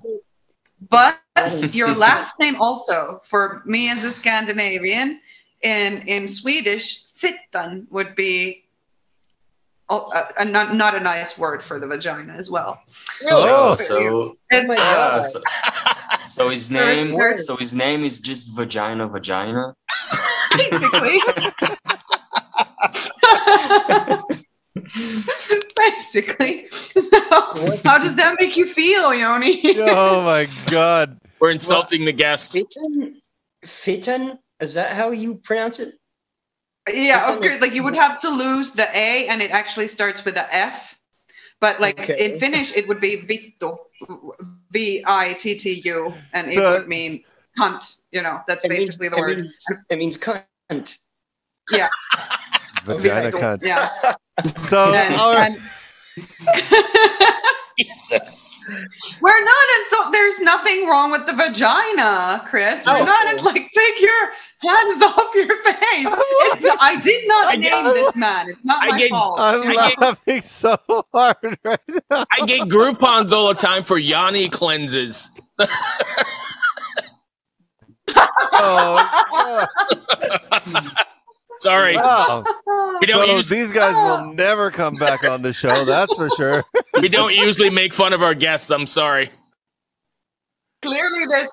but 0.89 1.19
your 1.73 1.93
last 1.95 2.39
name 2.39 2.55
also 2.61 3.21
for 3.25 3.61
me 3.65 3.89
as 3.89 4.03
a 4.03 4.11
Scandinavian 4.11 5.19
in 5.61 6.07
in 6.07 6.27
Swedish, 6.27 7.03
fittan 7.13 7.87
would 7.89 8.15
be. 8.15 8.63
Oh, 9.89 10.05
uh, 10.13 10.43
not 10.43 10.75
not 10.75 10.95
a 10.95 10.99
nice 10.99 11.37
word 11.37 11.63
for 11.63 11.79
the 11.79 11.87
vagina 11.87 12.33
as 12.33 12.51
well. 12.51 12.81
Oh. 13.31 13.71
Oh, 13.71 13.75
so 13.77 14.35
It's, 14.49 14.67
my 14.67 14.75
God. 14.75 15.23
so, 15.23 15.39
so 16.21 16.49
his 16.49 16.71
name 16.81 17.15
so 17.37 17.55
his 17.55 17.75
name 17.75 18.03
is 18.03 18.19
just 18.19 18.55
vagina 18.57 19.07
vagina 19.07 19.73
basically. 20.57 21.19
basically. 25.75 26.67
So, 26.69 27.19
how 27.83 27.97
does 27.97 28.15
that 28.15 28.35
make 28.39 28.57
you 28.57 28.65
feel, 28.65 29.13
Yoni? 29.13 29.61
oh 29.79 30.23
my 30.23 30.47
god! 30.69 31.17
We're 31.39 31.51
insulting 31.51 32.05
the 32.05 32.13
guest. 32.13 32.53
Fitten? 32.53 33.15
Fitten? 33.63 34.39
Is 34.59 34.73
that 34.75 34.93
how 34.95 35.11
you 35.11 35.35
pronounce 35.43 35.79
it? 35.79 35.93
Yeah, 36.91 37.19
It's 37.19 37.29
of 37.29 37.41
course. 37.41 37.61
Like 37.61 37.73
you 37.73 37.83
would 37.83 37.95
have 37.95 38.19
to 38.21 38.29
lose 38.29 38.71
the 38.71 38.87
A, 38.97 39.27
and 39.27 39.41
it 39.41 39.51
actually 39.51 39.87
starts 39.87 40.23
with 40.25 40.35
a 40.35 40.53
F. 40.53 40.96
But 41.59 41.79
like 41.81 41.99
Okay. 41.99 42.33
in 42.33 42.39
Finnish, 42.39 42.75
it 42.75 42.87
would 42.87 43.01
be 43.01 43.25
vittu, 43.25 43.75
V 44.71 45.03
I 45.05 45.33
T 45.33 45.55
T 45.55 45.81
U, 45.85 46.13
and 46.33 46.49
it 46.51 46.55
So- 46.55 46.71
would 46.73 46.87
mean 46.87 47.23
cunt. 47.57 47.97
You 48.11 48.21
know, 48.21 48.41
that's 48.47 48.63
It 48.63 48.69
means, 48.69 48.85
basically 48.85 49.09
the 49.09 49.17
it 49.17 49.19
word. 49.19 49.37
means, 49.37 49.65
it 49.89 49.97
means 49.97 50.17
cunt. 50.17 50.99
Yeah. 51.71 51.89
Vagina 52.85 53.29
Okay. 53.29 53.37
cunt. 53.39 53.59
Yeah. 53.63 53.89
So, 54.45 54.93
And, 54.93 55.15
all 55.15 55.33
right. 55.33 55.57
and 55.57 55.61
Jesus. 57.79 58.67
we're 59.21 59.39
not 59.43 59.65
in 59.77 59.85
so 59.89 60.09
there's 60.11 60.39
nothing 60.39 60.87
wrong 60.87 61.11
with 61.11 61.25
the 61.27 61.33
vagina, 61.33 62.43
Chris. 62.49 62.85
We're 62.87 62.97
Oh. 63.01 63.05
not 63.05 63.33
in 63.33 63.43
like 63.43 63.71
take 63.71 64.01
your 64.01 64.31
hands 64.63 65.03
off 65.03 65.35
your 65.35 65.47
face. 65.63 66.07
It's, 66.07 66.77
I 66.81 66.99
did 67.01 67.27
not 67.27 67.45
I 67.47 67.55
name 67.57 67.61
get- 67.85 67.93
this 67.93 68.15
man. 68.15 68.49
It's 68.49 68.65
not 68.65 68.83
I 68.83 68.87
my 68.91 68.97
get- 68.97 69.09
fault. 69.11 69.39
I'm 69.39 69.61
I 69.67 69.89
get- 69.89 69.99
laughing 70.01 70.41
so 70.41 70.77
hard 71.13 71.59
right 71.63 71.79
now. 72.09 72.25
I 72.31 72.45
get 72.47 72.61
Groupons 72.67 73.31
all 73.31 73.49
the 73.49 73.53
time 73.53 73.83
for 73.83 73.97
Yanni 73.99 74.49
cleanses. 74.49 75.29
Oh, 78.09 79.65
Sorry. 81.59 81.95
wow. 81.95 82.43
We 83.01 83.07
don't, 83.07 83.27
So 83.27 83.35
use, 83.37 83.49
these 83.49 83.71
guys 83.71 83.93
will 83.95 84.27
ah. 84.27 84.31
never 84.33 84.71
come 84.71 84.95
back 84.95 85.23
on 85.23 85.41
the 85.41 85.53
show. 85.53 85.85
That's 85.85 86.13
for 86.15 86.29
sure. 86.31 86.63
we 87.01 87.07
don't 87.09 87.33
usually 87.33 87.69
make 87.69 87.93
fun 87.93 88.13
of 88.13 88.21
our 88.23 88.33
guests. 88.33 88.69
I'm 88.71 88.87
sorry. 88.87 89.29
Clearly, 90.81 91.25
there's 91.29 91.51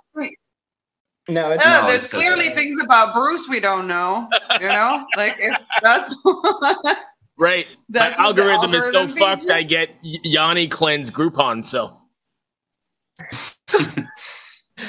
No, 1.28 1.50
it's 1.52 1.64
Yeah, 1.64 1.80
No, 1.80 1.87
there's 1.88 2.00
it's 2.00 2.12
clearly 2.12 2.46
okay. 2.46 2.54
things 2.54 2.80
about 2.82 3.14
Bruce 3.14 3.46
we 3.49 3.61
don't 3.61 3.87
know. 3.88 4.28
You 4.61 4.68
know, 4.68 5.06
like 5.16 5.37
if 5.38 5.58
that's 5.82 6.14
Right. 7.37 7.66
that's 7.88 8.18
My 8.18 8.26
what 8.26 8.37
the 8.37 8.42
algorithm 8.42 8.75
is 8.75 8.84
so 8.84 8.99
algorithm 9.00 9.18
fucked. 9.18 9.40
feeds 9.42 9.50
I 9.50 9.62
get 9.64 9.90
Y- 10.04 10.18
Yanni 10.23 10.68
cleanse 10.68 11.11
Groupon. 11.11 11.64
So 11.64 11.99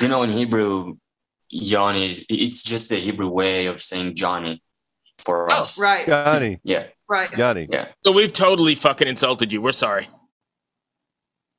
you 0.01 0.07
know 0.07 0.23
in 0.23 0.29
hebrew 0.29 0.95
Johnny 1.53 2.05
is 2.07 2.25
it's 2.29 2.63
just 2.63 2.89
the 2.89 2.95
hebrew 2.97 3.29
way 3.29 3.67
of 3.67 3.81
saying 3.81 4.15
johnny 4.15 4.61
for 5.25 5.49
Oh, 5.51 5.55
us 5.55 5.79
right, 5.79 6.07
Yanni, 6.07 6.59
yeah 6.63 6.85
right. 7.09 7.35
Yanni. 7.37 7.67
Yeah. 7.69 7.87
So 8.03 8.11
we've 8.11 8.31
totally 8.33 8.75
fucking 8.75 9.07
insulted 9.07 9.51
you. 9.51 9.61
We're 9.61 9.71
sorry. 9.71 10.07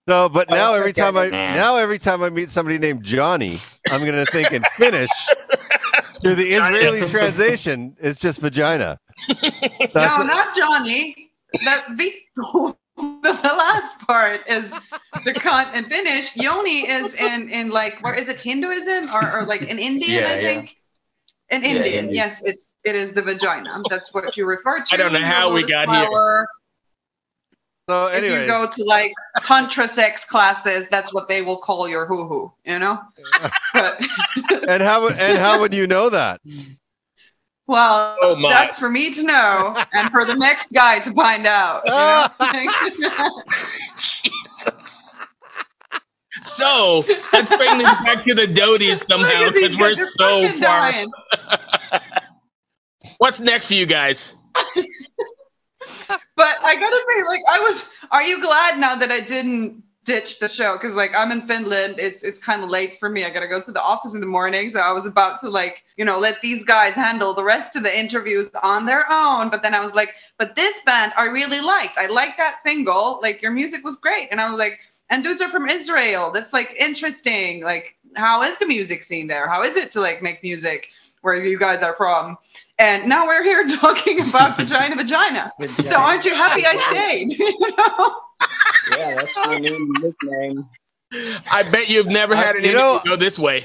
No, 0.06 0.28
but 0.28 0.48
now 0.50 0.70
it's 0.70 0.78
every 0.78 0.90
okay. 0.92 1.00
time 1.02 1.16
I 1.16 1.28
Nah. 1.28 1.54
now 1.54 1.76
every 1.76 1.98
time 1.98 2.22
I 2.22 2.30
meet 2.30 2.50
somebody 2.50 2.78
named 2.78 3.02
Johnny, 3.02 3.56
I'm 3.90 4.04
gonna 4.04 4.24
think 4.30 4.52
in 4.52 4.62
Finnish 4.76 5.10
through 6.22 6.36
the 6.36 6.52
Israeli 6.52 7.00
translation, 7.10 7.96
it's 8.00 8.18
just 8.20 8.40
vagina. 8.40 8.98
No, 9.28 9.86
That's 9.92 10.20
it. 10.20 10.26
not 10.26 10.54
Johnny. 10.54 11.30
That 11.64 11.86
Vito. 11.96 12.76
The, 12.98 13.20
the 13.22 13.32
last 13.32 13.98
part 14.00 14.40
is 14.48 14.72
the 15.24 15.34
cunt 15.34 15.74
in 15.74 15.84
Finnish. 15.86 16.34
Yoni 16.36 16.88
is 16.88 17.12
in 17.14 17.48
in 17.50 17.70
like 17.70 18.02
where 18.02 18.14
is 18.14 18.28
it 18.28 18.40
Hinduism 18.40 19.02
or, 19.14 19.40
or 19.40 19.44
like 19.44 19.62
in 19.62 19.78
India? 19.78 20.20
Yeah, 20.20 20.28
I 20.28 20.40
yeah. 20.40 20.66
Think. 21.50 21.64
In 21.64 21.70
Yeah, 21.70 21.76
Indian, 21.76 21.94
Indian. 22.04 22.14
yes, 22.14 22.42
it's 22.44 22.74
it 22.84 22.94
is 22.94 23.12
the 23.12 23.22
vagina. 23.22 23.82
That's 23.88 24.12
what 24.12 24.36
you 24.36 24.46
refer 24.46 24.80
to. 24.82 24.94
I 24.94 24.96
don't 24.96 25.12
know 25.12 25.20
The 25.20 25.26
how 25.26 25.48
we 25.52 25.60
lotus 25.62 25.70
got 25.70 25.88
here. 25.90 26.06
flower. 26.06 26.46
So, 27.88 28.06
If 28.08 28.24
you 28.24 28.46
go 28.48 28.66
to 28.66 28.84
like 28.84 29.12
tantra 29.44 29.86
sex 29.86 30.24
classes, 30.24 30.88
that's 30.90 31.14
what 31.14 31.28
they 31.28 31.42
will 31.42 31.58
call 31.58 31.88
your 31.88 32.04
hoo 32.06 32.26
hoo. 32.26 32.52
You 32.64 32.78
know. 32.80 32.98
But 33.74 34.00
and 34.68 34.82
how 34.82 35.02
would- 35.02 35.18
and 35.18 35.38
how 35.38 35.60
would 35.60 35.72
you 35.74 35.86
know 35.86 36.08
that? 36.10 36.40
well, 37.68 38.16
Oh, 38.22 38.48
that's 38.48 38.78
for 38.78 38.88
me 38.90 39.12
to 39.12 39.22
know, 39.22 39.76
and 39.92 40.10
for 40.10 40.24
the 40.24 40.34
next 40.34 40.72
guy 40.72 40.98
to 41.00 41.12
find 41.12 41.46
out. 41.46 41.82
You 41.86 43.08
know? 43.08 43.42
Jesus. 43.98 45.16
So 46.42 47.04
let's 47.32 47.48
bring 47.56 47.78
this 47.78 47.90
back 48.04 48.24
to 48.24 48.34
the 48.34 48.46
Dodies 48.46 49.04
somehow 49.06 49.40
Look 49.40 49.48
at 49.48 49.54
these 49.54 49.76
because 49.76 49.78
we're 49.78 49.94
so 49.94 50.48
far. 50.60 50.92
What's 53.18 53.40
next 53.40 53.68
for 53.68 53.74
you 53.74 53.86
guys? 53.86 54.36
But 56.36 56.58
I 56.62 56.76
gotta 56.76 57.02
say, 57.08 57.24
like, 57.26 57.40
I 57.50 57.60
was. 57.60 57.84
Are 58.10 58.22
you 58.22 58.42
glad 58.42 58.78
now 58.78 58.94
that 58.94 59.10
I 59.10 59.20
didn't 59.20 59.82
ditch 60.04 60.38
the 60.38 60.48
show? 60.48 60.74
Because 60.74 60.94
like 60.94 61.12
I'm 61.16 61.32
in 61.32 61.46
Finland, 61.48 61.96
it's 61.98 62.22
it's 62.22 62.38
kind 62.38 62.62
of 62.62 62.68
late 62.68 62.98
for 63.00 63.08
me. 63.08 63.24
I 63.24 63.30
gotta 63.30 63.48
go 63.48 63.60
to 63.60 63.72
the 63.72 63.82
office 63.82 64.14
in 64.14 64.20
the 64.20 64.26
morning, 64.26 64.68
so 64.68 64.80
I 64.80 64.92
was 64.92 65.06
about 65.06 65.38
to 65.40 65.50
like, 65.50 65.82
you 65.96 66.04
know, 66.04 66.18
let 66.18 66.42
these 66.42 66.62
guys 66.62 66.94
handle 66.94 67.34
the 67.34 67.42
rest 67.42 67.74
of 67.74 67.82
the 67.82 67.98
interviews 67.98 68.50
on 68.62 68.84
their 68.84 69.10
own. 69.10 69.48
But 69.48 69.62
then 69.62 69.72
I 69.72 69.80
was 69.80 69.94
like, 69.94 70.10
but 70.38 70.56
this 70.56 70.78
band 70.84 71.12
I 71.16 71.24
really 71.24 71.60
liked. 71.60 71.96
I 71.96 72.06
liked 72.06 72.36
that 72.36 72.60
single. 72.60 73.18
Like 73.22 73.40
your 73.40 73.52
music 73.52 73.82
was 73.82 73.96
great, 73.96 74.28
and 74.30 74.40
I 74.40 74.48
was 74.48 74.58
like, 74.58 74.78
and 75.08 75.24
dudes 75.24 75.40
are 75.40 75.48
from 75.48 75.68
Israel. 75.68 76.32
That's 76.32 76.52
like 76.52 76.76
interesting. 76.78 77.64
Like, 77.64 77.96
how 78.14 78.42
is 78.42 78.58
the 78.58 78.66
music 78.66 79.02
scene 79.02 79.26
there? 79.26 79.48
How 79.48 79.62
is 79.62 79.76
it 79.76 79.90
to 79.92 80.00
like 80.02 80.20
make 80.20 80.42
music 80.42 80.88
where 81.22 81.42
you 81.42 81.58
guys 81.58 81.82
are 81.82 81.94
from? 81.96 82.36
And 82.78 83.08
now 83.08 83.26
we're 83.26 83.42
here 83.44 83.66
talking 83.80 84.20
about 84.20 84.56
vagina, 84.56 84.96
vagina. 84.98 85.50
So 85.66 85.96
aren't 85.96 86.24
you 86.24 86.34
happy 86.34 86.64
I 86.66 86.76
stayed? 86.90 87.30
you 87.38 87.58
know? 87.76 88.14
Yeah, 88.96 89.14
that's 89.16 89.36
your 89.36 89.58
new 89.60 89.92
nickname. 90.00 90.68
I 91.52 91.62
bet 91.70 91.88
you've 91.88 92.08
never 92.08 92.34
had 92.36 92.56
Uh, 92.56 92.58
an 92.58 92.64
you 92.64 92.70
interview 92.70 92.78
know- 92.78 93.00
go 93.04 93.16
this 93.16 93.38
way. 93.38 93.64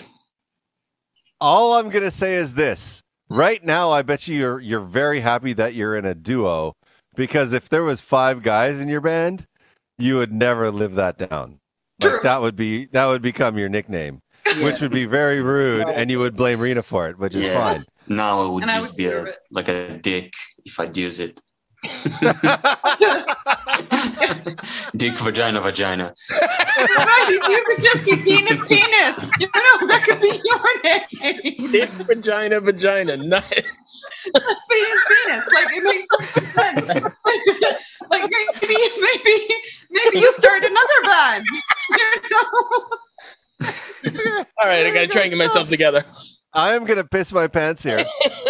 All 1.40 1.76
I'm 1.76 1.90
gonna 1.90 2.12
say 2.12 2.36
is 2.36 2.54
this: 2.54 3.02
right 3.30 3.64
now, 3.64 3.90
I 3.92 4.04
bet 4.04 4.28
you 4.28 4.36
you're 4.38 4.60
you're 4.60 4.80
very 4.80 5.22
happy 5.22 5.54
that 5.54 5.74
you're 5.74 5.96
in 5.96 6.06
a 6.06 6.14
duo 6.14 6.74
because 7.16 7.52
if 7.54 7.68
there 7.68 7.84
was 7.84 8.00
five 8.00 8.44
guys 8.44 8.80
in 8.80 8.88
your 8.90 9.02
band, 9.02 9.48
you 9.98 10.18
would 10.18 10.32
never 10.32 10.70
live 10.70 10.94
that 10.96 11.18
down. 11.18 11.58
Like 12.00 12.22
that 12.22 12.42
would 12.42 12.56
be 12.56 12.86
that 12.94 13.08
would 13.08 13.22
become 13.24 13.58
your 13.58 13.70
nickname, 13.70 14.22
Yeah. 14.58 14.66
which 14.66 14.82
would 14.82 14.92
be 14.92 15.06
very 15.06 15.42
rude, 15.42 15.88
and 15.88 16.12
you 16.12 16.20
would 16.20 16.36
blame 16.36 16.60
Rena 16.60 16.84
for 16.84 17.08
it, 17.10 17.18
which 17.18 17.34
is 17.36 17.46
Yeah. 17.46 17.58
fine. 17.64 17.86
Now 18.08 18.44
it 18.44 18.50
would 18.52 18.64
And 18.64 18.72
just 18.72 18.94
would 18.94 18.98
be 18.98 19.06
a, 19.08 19.26
like 19.52 19.70
a 19.70 19.98
dick 19.98 20.34
if 20.66 20.80
I'd 20.80 20.98
use 20.98 21.20
it. 21.20 21.40
dick, 24.96 25.14
vagina, 25.14 25.62
vagina. 25.62 26.14
right, 26.32 27.28
you 27.30 27.40
could 27.68 27.84
just 27.84 28.06
be 28.06 28.16
penis, 28.18 28.60
penis. 28.68 29.30
You 29.40 29.48
know, 29.48 29.88
that 29.88 30.04
could 30.06 30.22
be 30.22 30.40
your 30.44 30.60
name. 30.84 31.56
Dick, 31.72 31.90
vagina, 31.90 32.60
vagina. 32.60 33.18
Nice. 33.18 33.64
penis, 34.70 35.04
penis. 35.10 35.48
Like 35.54 35.68
it 35.74 35.84
makes 35.84 36.06
perfect 36.34 36.48
sense. 36.48 36.88
like 38.10 38.30
maybe, 38.30 38.78
maybe, 39.02 39.56
maybe 39.90 40.20
you 40.20 40.32
start 40.34 40.64
another 40.64 41.02
band. 41.06 41.46
You 41.90 42.22
know? 42.32 42.46
All 43.62 44.66
right, 44.66 44.86
I 44.86 44.92
gotta 44.92 45.08
try 45.08 45.24
and 45.24 45.32
get 45.32 45.38
myself 45.38 45.70
together. 45.70 46.04
I 46.54 46.74
am 46.74 46.86
gonna 46.86 47.04
piss 47.04 47.32
my 47.32 47.48
pants 47.48 47.84
here, 47.84 48.04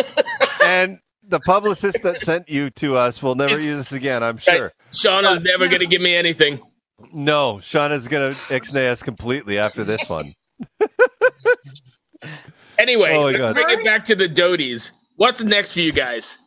and 0.63 0.99
the 1.23 1.39
publicist 1.39 2.01
that 2.03 2.19
sent 2.19 2.49
you 2.49 2.69
to 2.71 2.95
us 2.95 3.21
will 3.21 3.35
never 3.35 3.59
use 3.59 3.77
this 3.77 3.91
again. 3.91 4.23
I'm 4.23 4.37
sure. 4.37 4.73
Shauna's 4.93 5.37
uh, 5.37 5.41
never 5.43 5.67
gonna 5.67 5.85
give 5.85 6.01
me 6.01 6.15
anything. 6.15 6.59
No, 7.13 7.55
Shauna's 7.55 8.07
gonna 8.07 8.29
ixnay 8.29 8.89
us 8.89 9.03
completely 9.03 9.57
after 9.59 9.83
this 9.83 10.07
one. 10.09 10.33
Anyway, 12.81 13.13
Oh 13.13 13.31
my 13.31 13.37
let's 13.37 13.53
bring 13.59 13.79
it 13.79 13.85
back 13.85 14.03
to 14.05 14.15
the 14.15 14.27
Dodies. 14.27 14.91
What's 15.15 15.43
next 15.43 15.73
for 15.73 15.81
you 15.81 15.91
guys? 15.91 16.39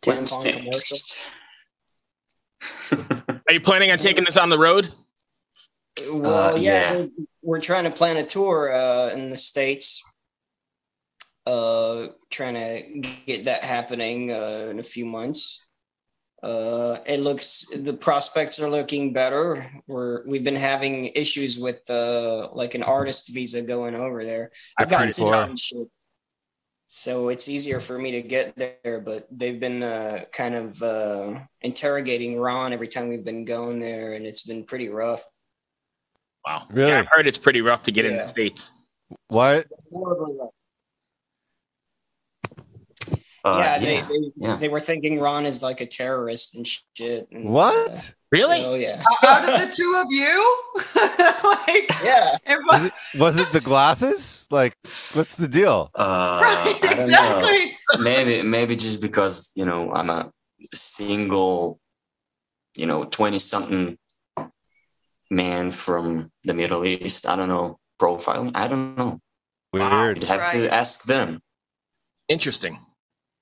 Tampon 0.00 0.58
commercial. 0.58 0.98
Are 3.46 3.52
you 3.52 3.60
planning 3.60 3.90
on 3.90 3.98
taking 3.98 4.24
this 4.24 4.38
on 4.38 4.48
the 4.48 4.58
road? 4.58 4.94
Well, 6.12 6.54
Uh, 6.54 6.56
yeah, 6.56 6.96
yeah. 6.96 7.06
We're, 7.42 7.60
trying 7.60 7.84
to 7.84 7.90
plan 7.90 8.16
a 8.16 8.24
tour 8.24 8.72
uh, 8.72 9.10
in 9.10 9.30
the 9.30 9.36
states. 9.36 10.02
Uh, 11.46 12.08
trying 12.30 12.54
to 12.54 13.08
get 13.26 13.44
that 13.44 13.62
happening 13.62 14.32
uh, 14.32 14.66
in 14.70 14.80
a 14.80 14.82
few 14.82 15.06
months. 15.06 15.66
Uh, 16.42 16.98
it 17.06 17.20
looks 17.20 17.66
the 17.74 17.94
prospects 17.94 18.60
are 18.60 18.68
looking 18.68 19.12
better. 19.12 19.68
We're 19.86 20.26
we've 20.26 20.44
been 20.44 20.54
having 20.54 21.06
issues 21.06 21.58
with 21.58 21.88
uh, 21.88 22.48
like 22.52 22.74
an 22.74 22.82
artist 22.82 23.32
visa 23.32 23.62
going 23.62 23.94
over 23.94 24.24
there. 24.24 24.50
I've 24.76 24.84
I've 24.84 24.90
got 24.90 25.10
citizenship, 25.10 25.88
so 26.86 27.30
it's 27.30 27.48
easier 27.48 27.80
for 27.80 27.98
me 27.98 28.12
to 28.12 28.22
get 28.22 28.54
there. 28.56 29.00
But 29.00 29.26
they've 29.30 29.58
been 29.58 29.82
uh, 29.82 30.24
kind 30.30 30.54
of 30.54 30.82
uh, 30.82 31.40
interrogating 31.62 32.40
Ran 32.40 32.72
every 32.72 32.88
time 32.88 33.08
we've 33.08 33.24
been 33.24 33.44
going 33.44 33.80
there, 33.80 34.12
and 34.12 34.26
it's 34.26 34.46
been 34.46 34.64
pretty 34.64 34.88
rough. 34.88 35.24
Wow. 36.46 36.66
Really? 36.70 36.90
Yeah, 36.90 37.00
I've 37.00 37.08
heard 37.10 37.26
it's 37.26 37.38
pretty 37.38 37.60
rough 37.60 37.82
to 37.84 37.92
get 37.92 38.04
in 38.04 38.16
the 38.16 38.28
States. 38.28 38.72
What? 39.28 39.66
Horribly. 39.92 40.36
Uh, 43.44 43.58
yeah, 43.58 43.74
yeah, 43.74 43.78
they, 43.78 44.00
they, 44.00 44.32
yeah. 44.34 44.56
they 44.56 44.68
were 44.68 44.80
thinking 44.80 45.20
Ran 45.20 45.46
is 45.46 45.62
like 45.62 45.80
a 45.80 45.86
terrorist 45.86 46.56
and 46.56 46.66
shit. 46.66 47.28
And, 47.30 47.44
What? 47.48 48.12
Really? 48.32 48.58
Oh 48.64 48.74
yeah, 48.74 49.00
Out 49.24 49.44
of 49.44 49.50
the 49.50 49.72
two 49.72 49.94
of 49.96 50.08
you, 50.10 50.64
like 50.96 51.88
yeah. 52.04 52.34
it 52.44 52.58
Was 52.66 52.80
was 52.80 52.84
it, 52.84 52.92
was 53.20 53.38
it 53.38 53.52
the 53.52 53.60
glasses? 53.60 54.46
Like, 54.50 54.74
what's 54.82 55.36
the 55.36 55.46
deal? 55.46 55.92
Uh, 55.94 56.40
right, 56.42 56.76
I 56.82 56.94
don't 56.94 56.98
know. 56.98 57.04
exactly. 57.04 57.78
maybe 58.00 58.42
maybe 58.42 58.74
just 58.74 59.00
because 59.00 59.52
you 59.54 59.64
know 59.64 59.92
I'm 59.94 60.10
a 60.10 60.32
single, 60.74 61.78
you 62.76 62.86
know, 62.86 63.04
twenty 63.04 63.38
something 63.38 63.96
man 65.30 65.70
from 65.70 66.30
the 66.44 66.54
Middle 66.54 66.84
East. 66.84 67.26
I 67.28 67.36
don't 67.36 67.48
know 67.48 67.78
profiling. 68.00 68.52
I 68.54 68.68
don't 68.68 68.94
know. 68.96 69.20
Weird, 69.72 70.16
You'd 70.18 70.24
have 70.28 70.40
Right. 70.42 70.50
to 70.50 70.72
ask 70.72 71.04
them. 71.04 71.40
Interesting. 72.28 72.78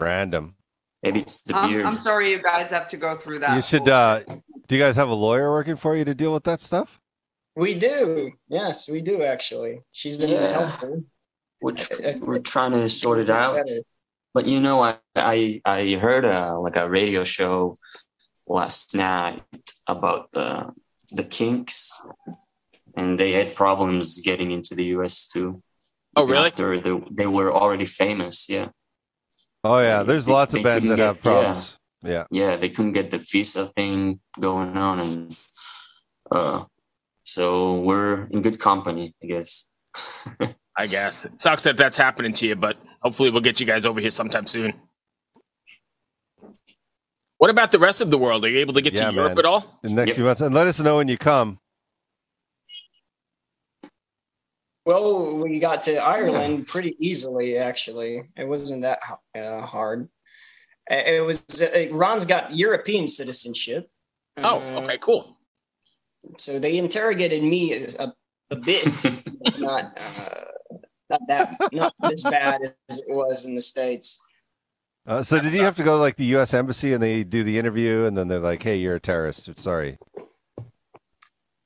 random. 0.00 0.56
Maybe 1.02 1.20
it's 1.20 1.40
the 1.42 1.56
Um, 1.56 1.70
beard. 1.70 1.86
I'm 1.86 1.92
sorry 1.92 2.30
you 2.32 2.42
guys 2.42 2.68
have 2.70 2.88
to 2.88 2.96
go 2.96 3.16
through 3.18 3.38
that. 3.40 3.54
You 3.54 3.62
should. 3.62 3.88
uh 3.88 4.20
Do 4.66 4.74
you 4.76 4.80
guys 4.82 4.96
have 4.96 5.08
a 5.08 5.14
lawyer 5.14 5.50
working 5.50 5.76
for 5.76 5.94
you 5.94 6.04
to 6.04 6.14
deal 6.14 6.32
with 6.32 6.44
that 6.44 6.60
stuff? 6.60 6.98
We 7.54 7.78
do. 7.78 8.32
Yes, 8.48 8.88
we 8.90 9.00
do 9.00 9.22
actually. 9.22 9.82
She's 9.92 10.16
been 10.18 10.30
Yeah. 10.30 10.48
helpful. 10.48 11.04
We're, 11.60 11.72
tr- 11.72 12.02
I- 12.04 12.08
I- 12.10 12.18
we're 12.20 12.40
trying 12.40 12.72
to 12.72 12.88
sort 12.88 13.18
it 13.20 13.30
out. 13.30 13.54
Better. 13.56 13.80
But 14.34 14.46
you 14.46 14.60
know, 14.60 14.82
I 14.82 14.98
I, 15.14 15.60
I 15.64 15.92
heard 15.94 16.24
a 16.24 16.58
like 16.58 16.76
a 16.76 16.88
radio 16.90 17.22
show 17.24 17.76
last 18.48 18.94
night 18.96 19.42
about 19.86 20.32
the 20.32 20.72
the 21.12 21.24
Kinks, 21.24 22.04
and 22.96 23.18
they 23.18 23.32
had 23.32 23.54
problems 23.56 24.20
getting 24.22 24.50
into 24.52 24.74
the 24.74 24.84
U.S. 24.96 25.28
too. 25.28 25.62
Oh, 26.16 26.22
even 26.24 26.32
really? 26.34 26.46
After 26.48 26.80
they, 26.80 27.00
they 27.16 27.26
were 27.26 27.52
already 27.52 27.86
famous, 27.86 28.48
yeah, 28.48 28.68
Oh 29.64 29.78
yeah, 29.80 30.02
there's 30.02 30.26
They- 30.26 30.32
lots 30.32 30.54
of 30.54 30.62
bands 30.62 30.86
that 30.88 30.96
couldn't 30.96 31.06
have 31.06 31.22
get- 31.22 31.24
yeah. 31.30 31.32
problems. 31.42 31.78
Yeah. 32.02 32.24
yeah, 32.30 32.56
they 32.56 32.68
couldn't 32.68 32.92
get 32.92 33.10
the 33.10 33.18
visa 33.18 33.66
thing 33.76 34.20
going 34.38 34.76
on, 34.76 35.00
and 35.00 35.36
uh, 36.30 36.64
so 37.24 37.80
we're 37.80 38.26
in 38.26 38.42
good 38.42 38.60
company, 38.60 39.14
I 39.22 39.26
guess. 39.26 39.70
I 40.76 40.86
guess. 40.86 41.24
It 41.24 41.40
sucks 41.40 41.62
that 41.62 41.76
that's 41.78 41.96
happening 41.96 42.34
to 42.34 42.46
you, 42.46 42.56
but 42.56 42.76
hopefully 43.00 43.30
we'll 43.30 43.40
get 43.40 43.58
you 43.58 43.64
guys 43.64 43.86
over 43.86 44.00
here 44.00 44.10
sometime 44.10 44.46
soon. 44.46 44.74
What 47.38 47.50
about 47.50 47.70
the 47.72 47.78
rest 47.78 48.00
of 48.00 48.10
the 48.10 48.18
world? 48.18 48.44
Are 48.44 48.48
you 48.48 48.58
able 48.58 48.72
to 48.74 48.80
get 48.80 48.92
Yeah, 48.92 49.10
to 49.10 49.14
Europe 49.14 49.38
at 49.38 49.44
all? 49.44 49.80
In 49.82 49.90
the 49.90 49.96
next 49.96 50.08
Yep. 50.10 50.14
few 50.16 50.24
months, 50.24 50.40
and 50.40 50.54
let 50.54 50.66
us 50.66 50.80
know 50.80 50.96
when 50.96 51.08
you 51.08 51.18
come. 51.18 51.58
Well, 54.86 55.42
we 55.42 55.58
got 55.60 55.82
to 55.84 55.96
Ireland 55.96 56.66
pretty 56.66 56.94
easily. 57.00 57.56
Actually, 57.56 58.22
it 58.36 58.46
wasn't 58.46 58.82
that 58.82 59.00
uh, 59.36 59.62
hard. 59.62 60.08
Uh, 60.90 60.96
It 61.06 61.24
was 61.24 61.44
uh, 61.62 61.88
Ran's 61.90 62.26
got 62.26 62.54
European 62.54 63.06
citizenship. 63.06 63.90
Oh, 64.36 64.58
Uh, 64.76 64.80
okay, 64.82 64.98
cool. 64.98 65.38
So 66.38 66.58
they 66.58 66.78
interrogated 66.78 67.42
me 67.42 67.72
a, 67.98 68.12
a 68.50 68.56
bit, 68.56 68.84
not 69.58 69.84
uh, 70.20 70.44
not 71.10 71.20
that 71.28 71.56
not 71.72 71.94
as 72.02 72.22
bad 72.22 72.60
as 72.88 72.98
it 72.98 73.08
was 73.08 73.46
in 73.46 73.54
the 73.54 73.62
states. 73.62 74.20
Uh, 75.06 75.22
so 75.22 75.38
did 75.38 75.52
you 75.52 75.62
have 75.62 75.76
to 75.76 75.82
go 75.82 75.96
to 75.96 76.00
like 76.02 76.16
the 76.16 76.24
U.S. 76.36 76.54
embassy 76.54 76.92
and 76.94 77.02
they 77.02 77.24
do 77.24 77.42
the 77.42 77.58
interview 77.58 78.04
and 78.04 78.16
then 78.16 78.28
they're 78.28 78.40
like, 78.40 78.62
"Hey, 78.62 78.76
you're 78.76 78.96
a 78.96 79.00
terrorist." 79.00 79.56
Sorry. 79.58 79.98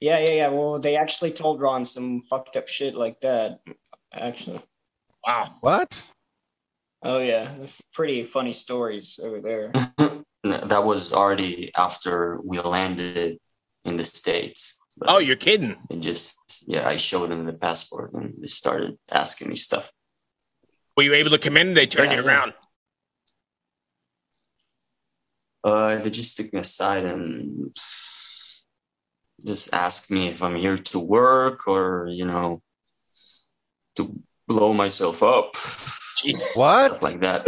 Yeah, 0.01 0.19
yeah, 0.19 0.31
yeah. 0.31 0.49
Well, 0.49 0.79
they 0.79 0.97
actually 0.97 1.33
told 1.33 1.61
Ran 1.61 1.85
some 1.85 2.23
fucked 2.23 2.57
up 2.57 2.69
shit 2.69 2.95
like 2.95 3.21
that. 3.21 3.61
Actually, 4.13 4.61
Wow. 5.27 5.55
What? 5.61 6.09
Oh 7.03 7.21
yeah, 7.21 7.53
that's 7.59 7.81
pretty 7.93 8.25
funny 8.25 8.51
stories 8.53 9.21
over 9.23 9.41
there. 9.41 9.71
that 10.45 10.83
was 10.85 11.13
already 11.15 11.71
after 11.77 12.41
we 12.45 12.59
landed 12.61 13.39
in 13.85 13.97
the 13.97 14.05
states. 14.05 14.79
But 14.99 15.11
Oh, 15.11 15.19
you're 15.19 15.37
kidding. 15.37 15.77
it 15.91 16.01
just 16.01 16.65
yeah, 16.67 16.89
I 16.89 16.97
showed 16.97 17.31
them 17.31 17.45
the 17.47 17.53
passport 17.53 18.15
and 18.15 18.35
they 18.41 18.49
started 18.49 18.99
asking 19.13 19.49
me 19.49 19.55
stuff. 19.55 19.89
Were 20.97 21.05
you 21.05 21.15
able 21.15 21.31
to 21.31 21.39
come 21.39 21.57
in? 21.57 21.75
They 21.75 21.87
turned 21.87 22.11
Yeah, 22.11 22.19
you 22.19 22.25
yeah. 22.25 22.29
around. 22.29 22.55
Uh, 25.69 25.97
they 26.03 26.11
just 26.11 26.37
took 26.37 26.53
me 26.53 26.61
aside 26.61 27.05
and 27.05 27.77
just 29.45 29.75
asked 29.75 30.11
me 30.11 30.29
if 30.29 30.43
I'm 30.43 30.57
here 30.57 30.77
to 30.77 30.99
work 30.99 31.69
or 31.69 32.09
you 32.11 32.27
know 32.27 32.63
to 33.97 34.19
blow 34.47 34.73
myself 34.73 35.23
up. 35.23 35.53
Jeez. 35.55 36.57
What? 36.57 36.91
Stuff 36.91 37.03
like 37.03 37.21
that. 37.21 37.47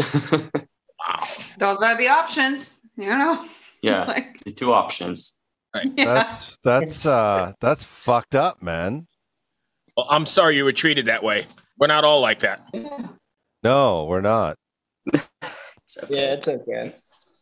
Wow. 0.98 1.24
Those 1.58 1.82
are 1.82 1.96
the 1.96 2.08
options, 2.08 2.70
you 2.96 3.08
know? 3.08 3.44
yeah, 3.82 4.04
Like, 4.04 4.38
the 4.44 4.52
two 4.52 4.72
options. 4.72 5.38
yeah. 5.74 6.04
That's 6.04 6.56
that's 6.62 7.06
uh 7.06 7.52
that's 7.60 7.84
fucked 7.84 8.34
up, 8.34 8.62
man. 8.62 9.06
Well, 9.96 10.06
I'm 10.10 10.26
sorry 10.26 10.56
you 10.56 10.64
were 10.64 10.72
treated 10.72 11.06
that 11.06 11.22
way. 11.22 11.46
We're 11.78 11.86
not 11.88 12.04
all 12.04 12.20
like 12.20 12.40
that. 12.40 12.68
No, 13.62 14.04
we're 14.04 14.20
not. 14.20 14.56
It's 15.92 16.08
okay. 16.08 16.22
yeah, 16.22 16.34
it's 16.34 16.46
okay. 16.46 16.94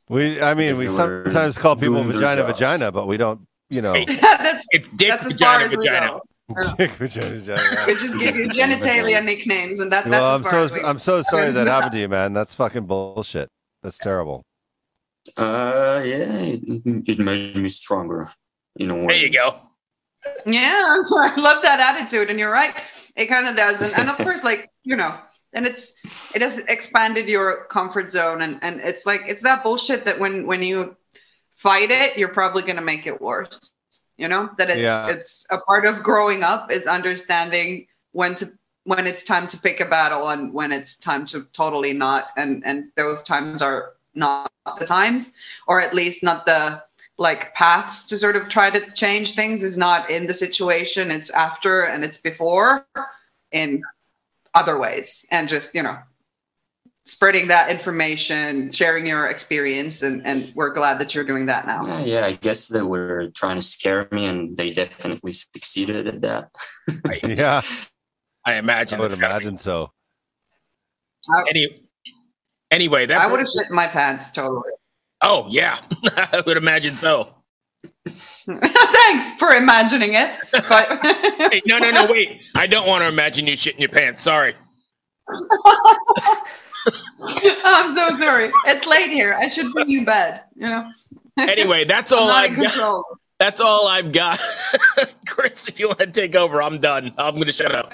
We 0.08 0.40
I 0.40 0.54
mean 0.54 0.76
we 0.78 0.86
sometimes 0.86 1.58
call 1.58 1.76
people 1.76 2.02
vagina 2.02 2.36
jobs. 2.42 2.52
vagina, 2.52 2.92
but 2.92 3.06
we 3.06 3.16
don't, 3.16 3.40
you 3.70 3.82
know, 3.82 3.92
Hey. 3.92 4.04
that's, 4.20 4.64
It's 4.70 4.88
dick, 4.90 5.08
that's 5.08 5.26
as 5.26 5.34
far 5.34 5.58
vagina, 5.60 5.64
as 5.64 5.76
we 5.76 5.88
go. 5.88 6.74
dick 6.78 6.90
vagina 6.92 7.38
vagina. 7.38 7.84
We 7.86 7.94
just 7.94 8.18
give 8.18 8.36
you 8.36 8.48
genitalia 8.48 9.22
nicknames, 9.24 9.80
and 9.80 9.92
that, 9.92 10.04
that's 10.04 10.10
Well, 10.10 10.34
I'm 10.34 10.40
as 10.40 10.50
far 10.50 10.60
as 10.60 10.72
so 10.72 10.78
we 10.80 10.84
I'm 10.84 10.98
so 10.98 11.22
sorry 11.22 11.52
that 11.52 11.66
happened 11.74 11.92
to 11.92 11.98
you, 11.98 12.08
man. 12.08 12.32
That's 12.32 12.54
fucking 12.54 12.86
bullshit. 12.86 13.48
That's 13.82 13.98
terrible. 13.98 14.42
Uh, 15.36 16.00
yeah, 16.04 16.26
it, 16.32 16.60
it 17.06 17.18
made 17.18 17.54
me 17.56 17.68
stronger. 17.68 18.26
You 18.76 18.86
know, 18.86 18.94
There 19.06 19.16
you 19.16 19.30
go. 19.30 19.60
Yeah, 20.46 21.02
I 21.12 21.34
love 21.36 21.62
that 21.62 21.80
attitude, 21.80 22.30
and 22.30 22.38
you're 22.38 22.50
right. 22.50 22.74
It 23.14 23.26
kind 23.26 23.46
of 23.46 23.56
does, 23.56 23.80
and, 23.82 23.92
and 24.00 24.10
of 24.10 24.16
course, 24.24 24.42
like 24.42 24.68
you 24.84 24.96
know, 24.96 25.14
and 25.52 25.66
it's 25.66 26.34
it 26.34 26.42
has 26.42 26.58
expanded 26.58 27.28
your 27.28 27.64
comfort 27.64 28.10
zone, 28.10 28.42
and 28.42 28.58
and 28.62 28.80
it's 28.80 29.06
like 29.06 29.22
it's 29.26 29.42
that 29.42 29.62
bullshit 29.62 30.04
that 30.04 30.18
when 30.18 30.46
when 30.46 30.62
you 30.62 30.96
fight 31.56 31.90
it, 31.90 32.16
you're 32.18 32.28
probably 32.28 32.62
gonna 32.62 32.82
make 32.82 33.06
it 33.06 33.20
worse. 33.20 33.72
You 34.16 34.28
know 34.28 34.50
that 34.58 34.70
it's 34.70 34.80
Yeah. 34.80 35.08
it's 35.08 35.46
a 35.50 35.58
part 35.58 35.86
of 35.86 36.02
growing 36.02 36.42
up 36.42 36.70
is 36.70 36.86
understanding 36.86 37.86
when 38.12 38.34
to 38.36 38.46
when 38.84 39.06
it's 39.06 39.22
time 39.22 39.46
to 39.48 39.60
pick 39.60 39.80
a 39.80 39.84
battle 39.84 40.28
and 40.30 40.52
when 40.52 40.72
it's 40.72 40.96
time 40.96 41.26
to 41.26 41.44
totally 41.52 41.92
not, 41.92 42.30
and 42.36 42.62
and 42.64 42.90
those 42.96 43.22
times 43.22 43.62
are 43.62 43.94
not 44.14 44.50
the 44.78 44.86
times, 44.86 45.36
or 45.66 45.80
at 45.80 45.94
least 45.94 46.22
not 46.22 46.46
the 46.46 46.82
like 47.18 47.52
paths 47.54 48.04
to 48.04 48.16
sort 48.16 48.36
of 48.36 48.48
try 48.48 48.70
to 48.70 48.90
change 48.92 49.34
things 49.34 49.62
is 49.62 49.76
not 49.76 50.08
in 50.08 50.26
the 50.26 50.34
situation 50.34 51.10
it's 51.10 51.30
after 51.30 51.82
and 51.82 52.04
it's 52.04 52.18
before 52.18 52.86
in 53.50 53.82
other 54.58 54.76
ways 54.78 55.24
and 55.30 55.48
just 55.48 55.74
you 55.74 55.82
know 55.82 55.96
spreading 57.04 57.48
that 57.48 57.70
information 57.70 58.70
sharing 58.70 59.06
your 59.06 59.26
experience 59.28 60.02
and 60.02 60.26
and 60.26 60.52
we're 60.54 60.74
glad 60.74 60.98
that 61.00 61.14
you're 61.14 61.24
doing 61.32 61.46
that 61.46 61.66
now 61.66 61.80
Yeah, 61.86 62.04
yeah, 62.04 62.26
I 62.26 62.32
guess 62.32 62.68
they 62.68 62.82
were 62.82 63.28
trying 63.34 63.56
to 63.56 63.62
scare 63.62 64.06
me, 64.12 64.26
and 64.26 64.56
they 64.58 64.72
definitely 64.72 65.32
succeeded 65.32 66.06
at 66.06 66.20
that. 66.22 66.50
Yeah, 67.24 67.60
I 68.44 68.54
imagine. 68.54 68.54
I 68.54 68.58
imagine. 68.58 68.98
would 69.00 69.10
that's 69.12 69.22
imagine 69.22 69.56
so. 69.56 69.92
be- 71.28 71.50
Any, 71.50 71.64
anyway, 72.70 73.06
that. 73.06 73.20
i 73.20 73.26
would 73.30 73.40
have 73.40 73.48
shit 73.48 73.70
my 73.70 73.86
pants 73.88 74.30
totally 74.32 74.70
Oh 75.22 75.46
yeah, 75.50 75.78
I 76.16 76.42
would 76.46 76.56
imagine 76.56 76.92
so. 76.94 77.24
thanks 78.08 79.34
for 79.38 79.50
imagining 79.54 80.14
it 80.14 80.36
but 80.52 80.98
Hey, 81.52 81.60
no, 81.66 81.78
no, 81.78 81.90
no, 81.90 82.06
wait. 82.10 82.42
I 82.54 82.66
don't 82.66 82.86
want 82.86 83.02
to 83.02 83.08
imagine 83.08 83.46
you 83.46 83.56
shitting 83.56 83.80
your 83.80 83.88
pants. 83.88 84.22
Sorry. 84.22 84.54
i'm 87.64 87.94
so 87.94 88.16
sorry 88.16 88.50
it's 88.64 88.86
late 88.86 89.10
here 89.10 89.34
i 89.34 89.46
should 89.46 89.70
bring 89.74 89.86
you 89.90 90.02
bed 90.06 90.40
you 90.56 90.66
know 90.66 90.90
Anyway, 91.38 91.84
that's 91.84 92.12
all 92.12 92.30
I've 92.30 92.56
got. 92.56 93.04
That's 93.38 93.60
all 93.60 93.86
I've 93.86 94.10
got. 94.10 94.40
Chris, 95.28 95.68
if 95.68 95.78
you 95.78 95.86
want 95.86 96.00
to 96.00 96.06
take 96.08 96.34
over, 96.34 96.60
I'm 96.60 96.80
done. 96.80 97.12
I'm 97.16 97.34
going 97.34 97.46
to 97.46 97.52
shut 97.52 97.72
up. 97.72 97.92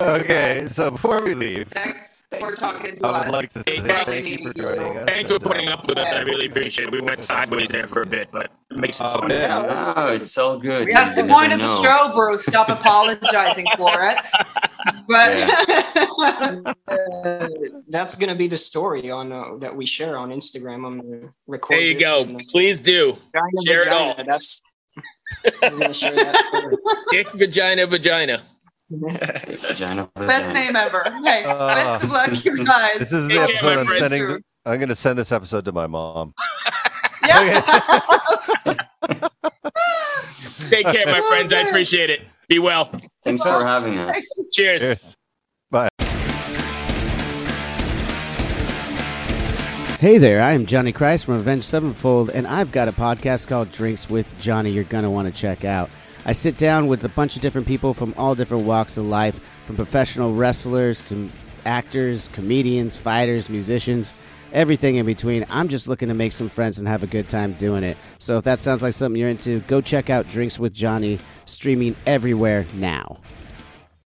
Okay, 0.00 0.66
so 0.68 0.90
before 0.90 1.22
we 1.24 1.34
leave, 1.34 1.68
Thanks 1.68 2.17
for 2.38 2.54
talking 2.54 2.96
to 2.96 3.06
I 3.06 3.20
us. 3.20 3.30
like 3.32 3.52
to 3.52 3.58
say 3.66 3.76
Hey, 3.76 4.04
thank 4.04 4.26
you 4.28 4.38
for 4.46 4.52
joining 4.52 4.98
us. 4.98 5.06
Thanks 5.08 5.30
for 5.30 5.36
and, 5.36 5.46
uh, 5.46 5.48
putting 5.48 5.68
up 5.68 5.86
with 5.86 5.98
us. 5.98 6.08
I 6.12 6.20
really 6.22 6.46
appreciate 6.46 6.88
it. 6.88 6.92
We 6.92 7.00
went 7.00 7.24
sideways 7.24 7.70
there 7.70 7.86
for 7.86 8.02
a 8.02 8.06
bit, 8.06 8.28
but 8.30 8.50
it 8.70 8.76
makes 8.76 9.00
it 9.00 9.04
Oh, 9.06 9.20
fun. 9.20 9.28
man. 9.28 9.48
No, 9.96 10.06
it's 10.08 10.36
all 10.36 10.58
good. 10.58 10.86
We 10.86 10.92
That's 10.92 11.16
the 11.16 11.22
never 11.22 11.32
point 11.34 11.52
of 11.54 11.58
the 11.60 11.66
know. 11.66 11.82
show, 11.82 12.12
Bruce. 12.14 12.44
Stop 12.44 12.68
apologizing 12.68 13.66
for 13.76 13.92
it. 14.02 14.18
But 15.08 16.64
Uh, 16.88 17.48
that's 17.88 18.16
gonna 18.16 18.34
be 18.34 18.46
the 18.46 18.56
story 18.56 19.10
on 19.10 19.32
uh, 19.32 19.56
that 19.60 19.74
we 19.74 19.86
share 19.86 20.16
on 20.18 20.30
Instagram. 20.30 20.86
I'm 20.86 21.00
gonna 21.00 21.28
record. 21.46 21.76
There 21.76 21.80
you 21.86 21.94
this 21.94 22.04
go. 22.04 22.22
and, 22.22 22.36
uh, 22.36 22.44
Please 22.52 22.80
do. 22.80 23.16
Vagina, 23.32 23.62
Share 23.66 23.78
it 23.80 23.84
vagina, 23.84 24.14
all. 24.18 24.24
That's 24.26 24.62
we're 25.62 25.70
gonna 25.70 25.94
share 25.94 26.14
that 26.14 26.36
story. 26.36 26.76
Dick, 27.12 27.28
vagina, 27.34 27.86
vagina. 27.86 28.42
Vagina, 28.90 30.10
best 30.14 30.52
name 30.54 30.74
ever. 30.74 31.04
Hey, 31.22 31.44
Uh, 31.44 31.74
best 31.74 32.04
of 32.04 32.10
luck, 32.10 32.44
you 32.44 32.64
guys. 32.64 32.98
This 32.98 33.12
is 33.12 33.28
the 33.28 33.38
episode 33.38 33.78
I'm 33.78 33.90
sending. 33.90 34.26
To, 34.26 34.40
I'm 34.64 34.78
going 34.78 34.88
to 34.88 34.96
send 34.96 35.18
this 35.18 35.30
episode 35.30 35.66
to 35.66 35.72
my 35.72 35.86
mom. 35.86 36.32
Yeah. 37.26 37.60
Take 40.70 40.86
care, 40.86 41.06
my 41.06 41.20
friends. 41.28 41.52
I 41.52 41.60
appreciate 41.66 42.08
it. 42.08 42.22
Be 42.48 42.58
well. 42.58 42.90
Thanks 43.24 43.42
for 43.42 43.64
having 43.64 43.98
us. 43.98 44.42
Cheers. 44.54 44.80
Cheers. 44.82 45.14
Hey 50.00 50.18
there, 50.18 50.40
I 50.40 50.52
am 50.52 50.64
Johnny 50.64 50.92
Christ 50.92 51.24
from 51.24 51.34
Avenged 51.34 51.64
Sevenfold, 51.64 52.30
and 52.30 52.46
I've 52.46 52.70
got 52.70 52.86
a 52.86 52.92
podcast 52.92 53.48
called 53.48 53.72
Drinks 53.72 54.08
with 54.08 54.28
Johnny 54.40 54.70
you're 54.70 54.84
going 54.84 55.02
to 55.02 55.10
want 55.10 55.26
to 55.26 55.34
check 55.34 55.64
out. 55.64 55.90
I 56.24 56.32
sit 56.32 56.56
down 56.56 56.88
with 56.88 57.04
a 57.04 57.08
bunch 57.08 57.36
of 57.36 57.42
different 57.42 57.66
people 57.66 57.94
from 57.94 58.14
all 58.16 58.34
different 58.34 58.64
walks 58.64 58.96
of 58.96 59.06
life, 59.06 59.40
from 59.66 59.76
professional 59.76 60.34
wrestlers 60.34 61.02
to 61.08 61.30
actors, 61.64 62.28
comedians, 62.28 62.96
fighters, 62.96 63.48
musicians, 63.48 64.14
everything 64.52 64.96
in 64.96 65.06
between. 65.06 65.46
I'm 65.50 65.68
just 65.68 65.88
looking 65.88 66.08
to 66.08 66.14
make 66.14 66.32
some 66.32 66.48
friends 66.48 66.78
and 66.78 66.88
have 66.88 67.02
a 67.02 67.06
good 67.06 67.28
time 67.28 67.52
doing 67.54 67.84
it. 67.84 67.96
So 68.18 68.38
if 68.38 68.44
that 68.44 68.60
sounds 68.60 68.82
like 68.82 68.94
something 68.94 69.18
you're 69.18 69.28
into, 69.28 69.60
go 69.60 69.80
check 69.80 70.10
out 70.10 70.28
Drinks 70.28 70.58
with 70.58 70.74
Johnny, 70.74 71.18
streaming 71.46 71.96
everywhere 72.06 72.66
now. 72.74 73.18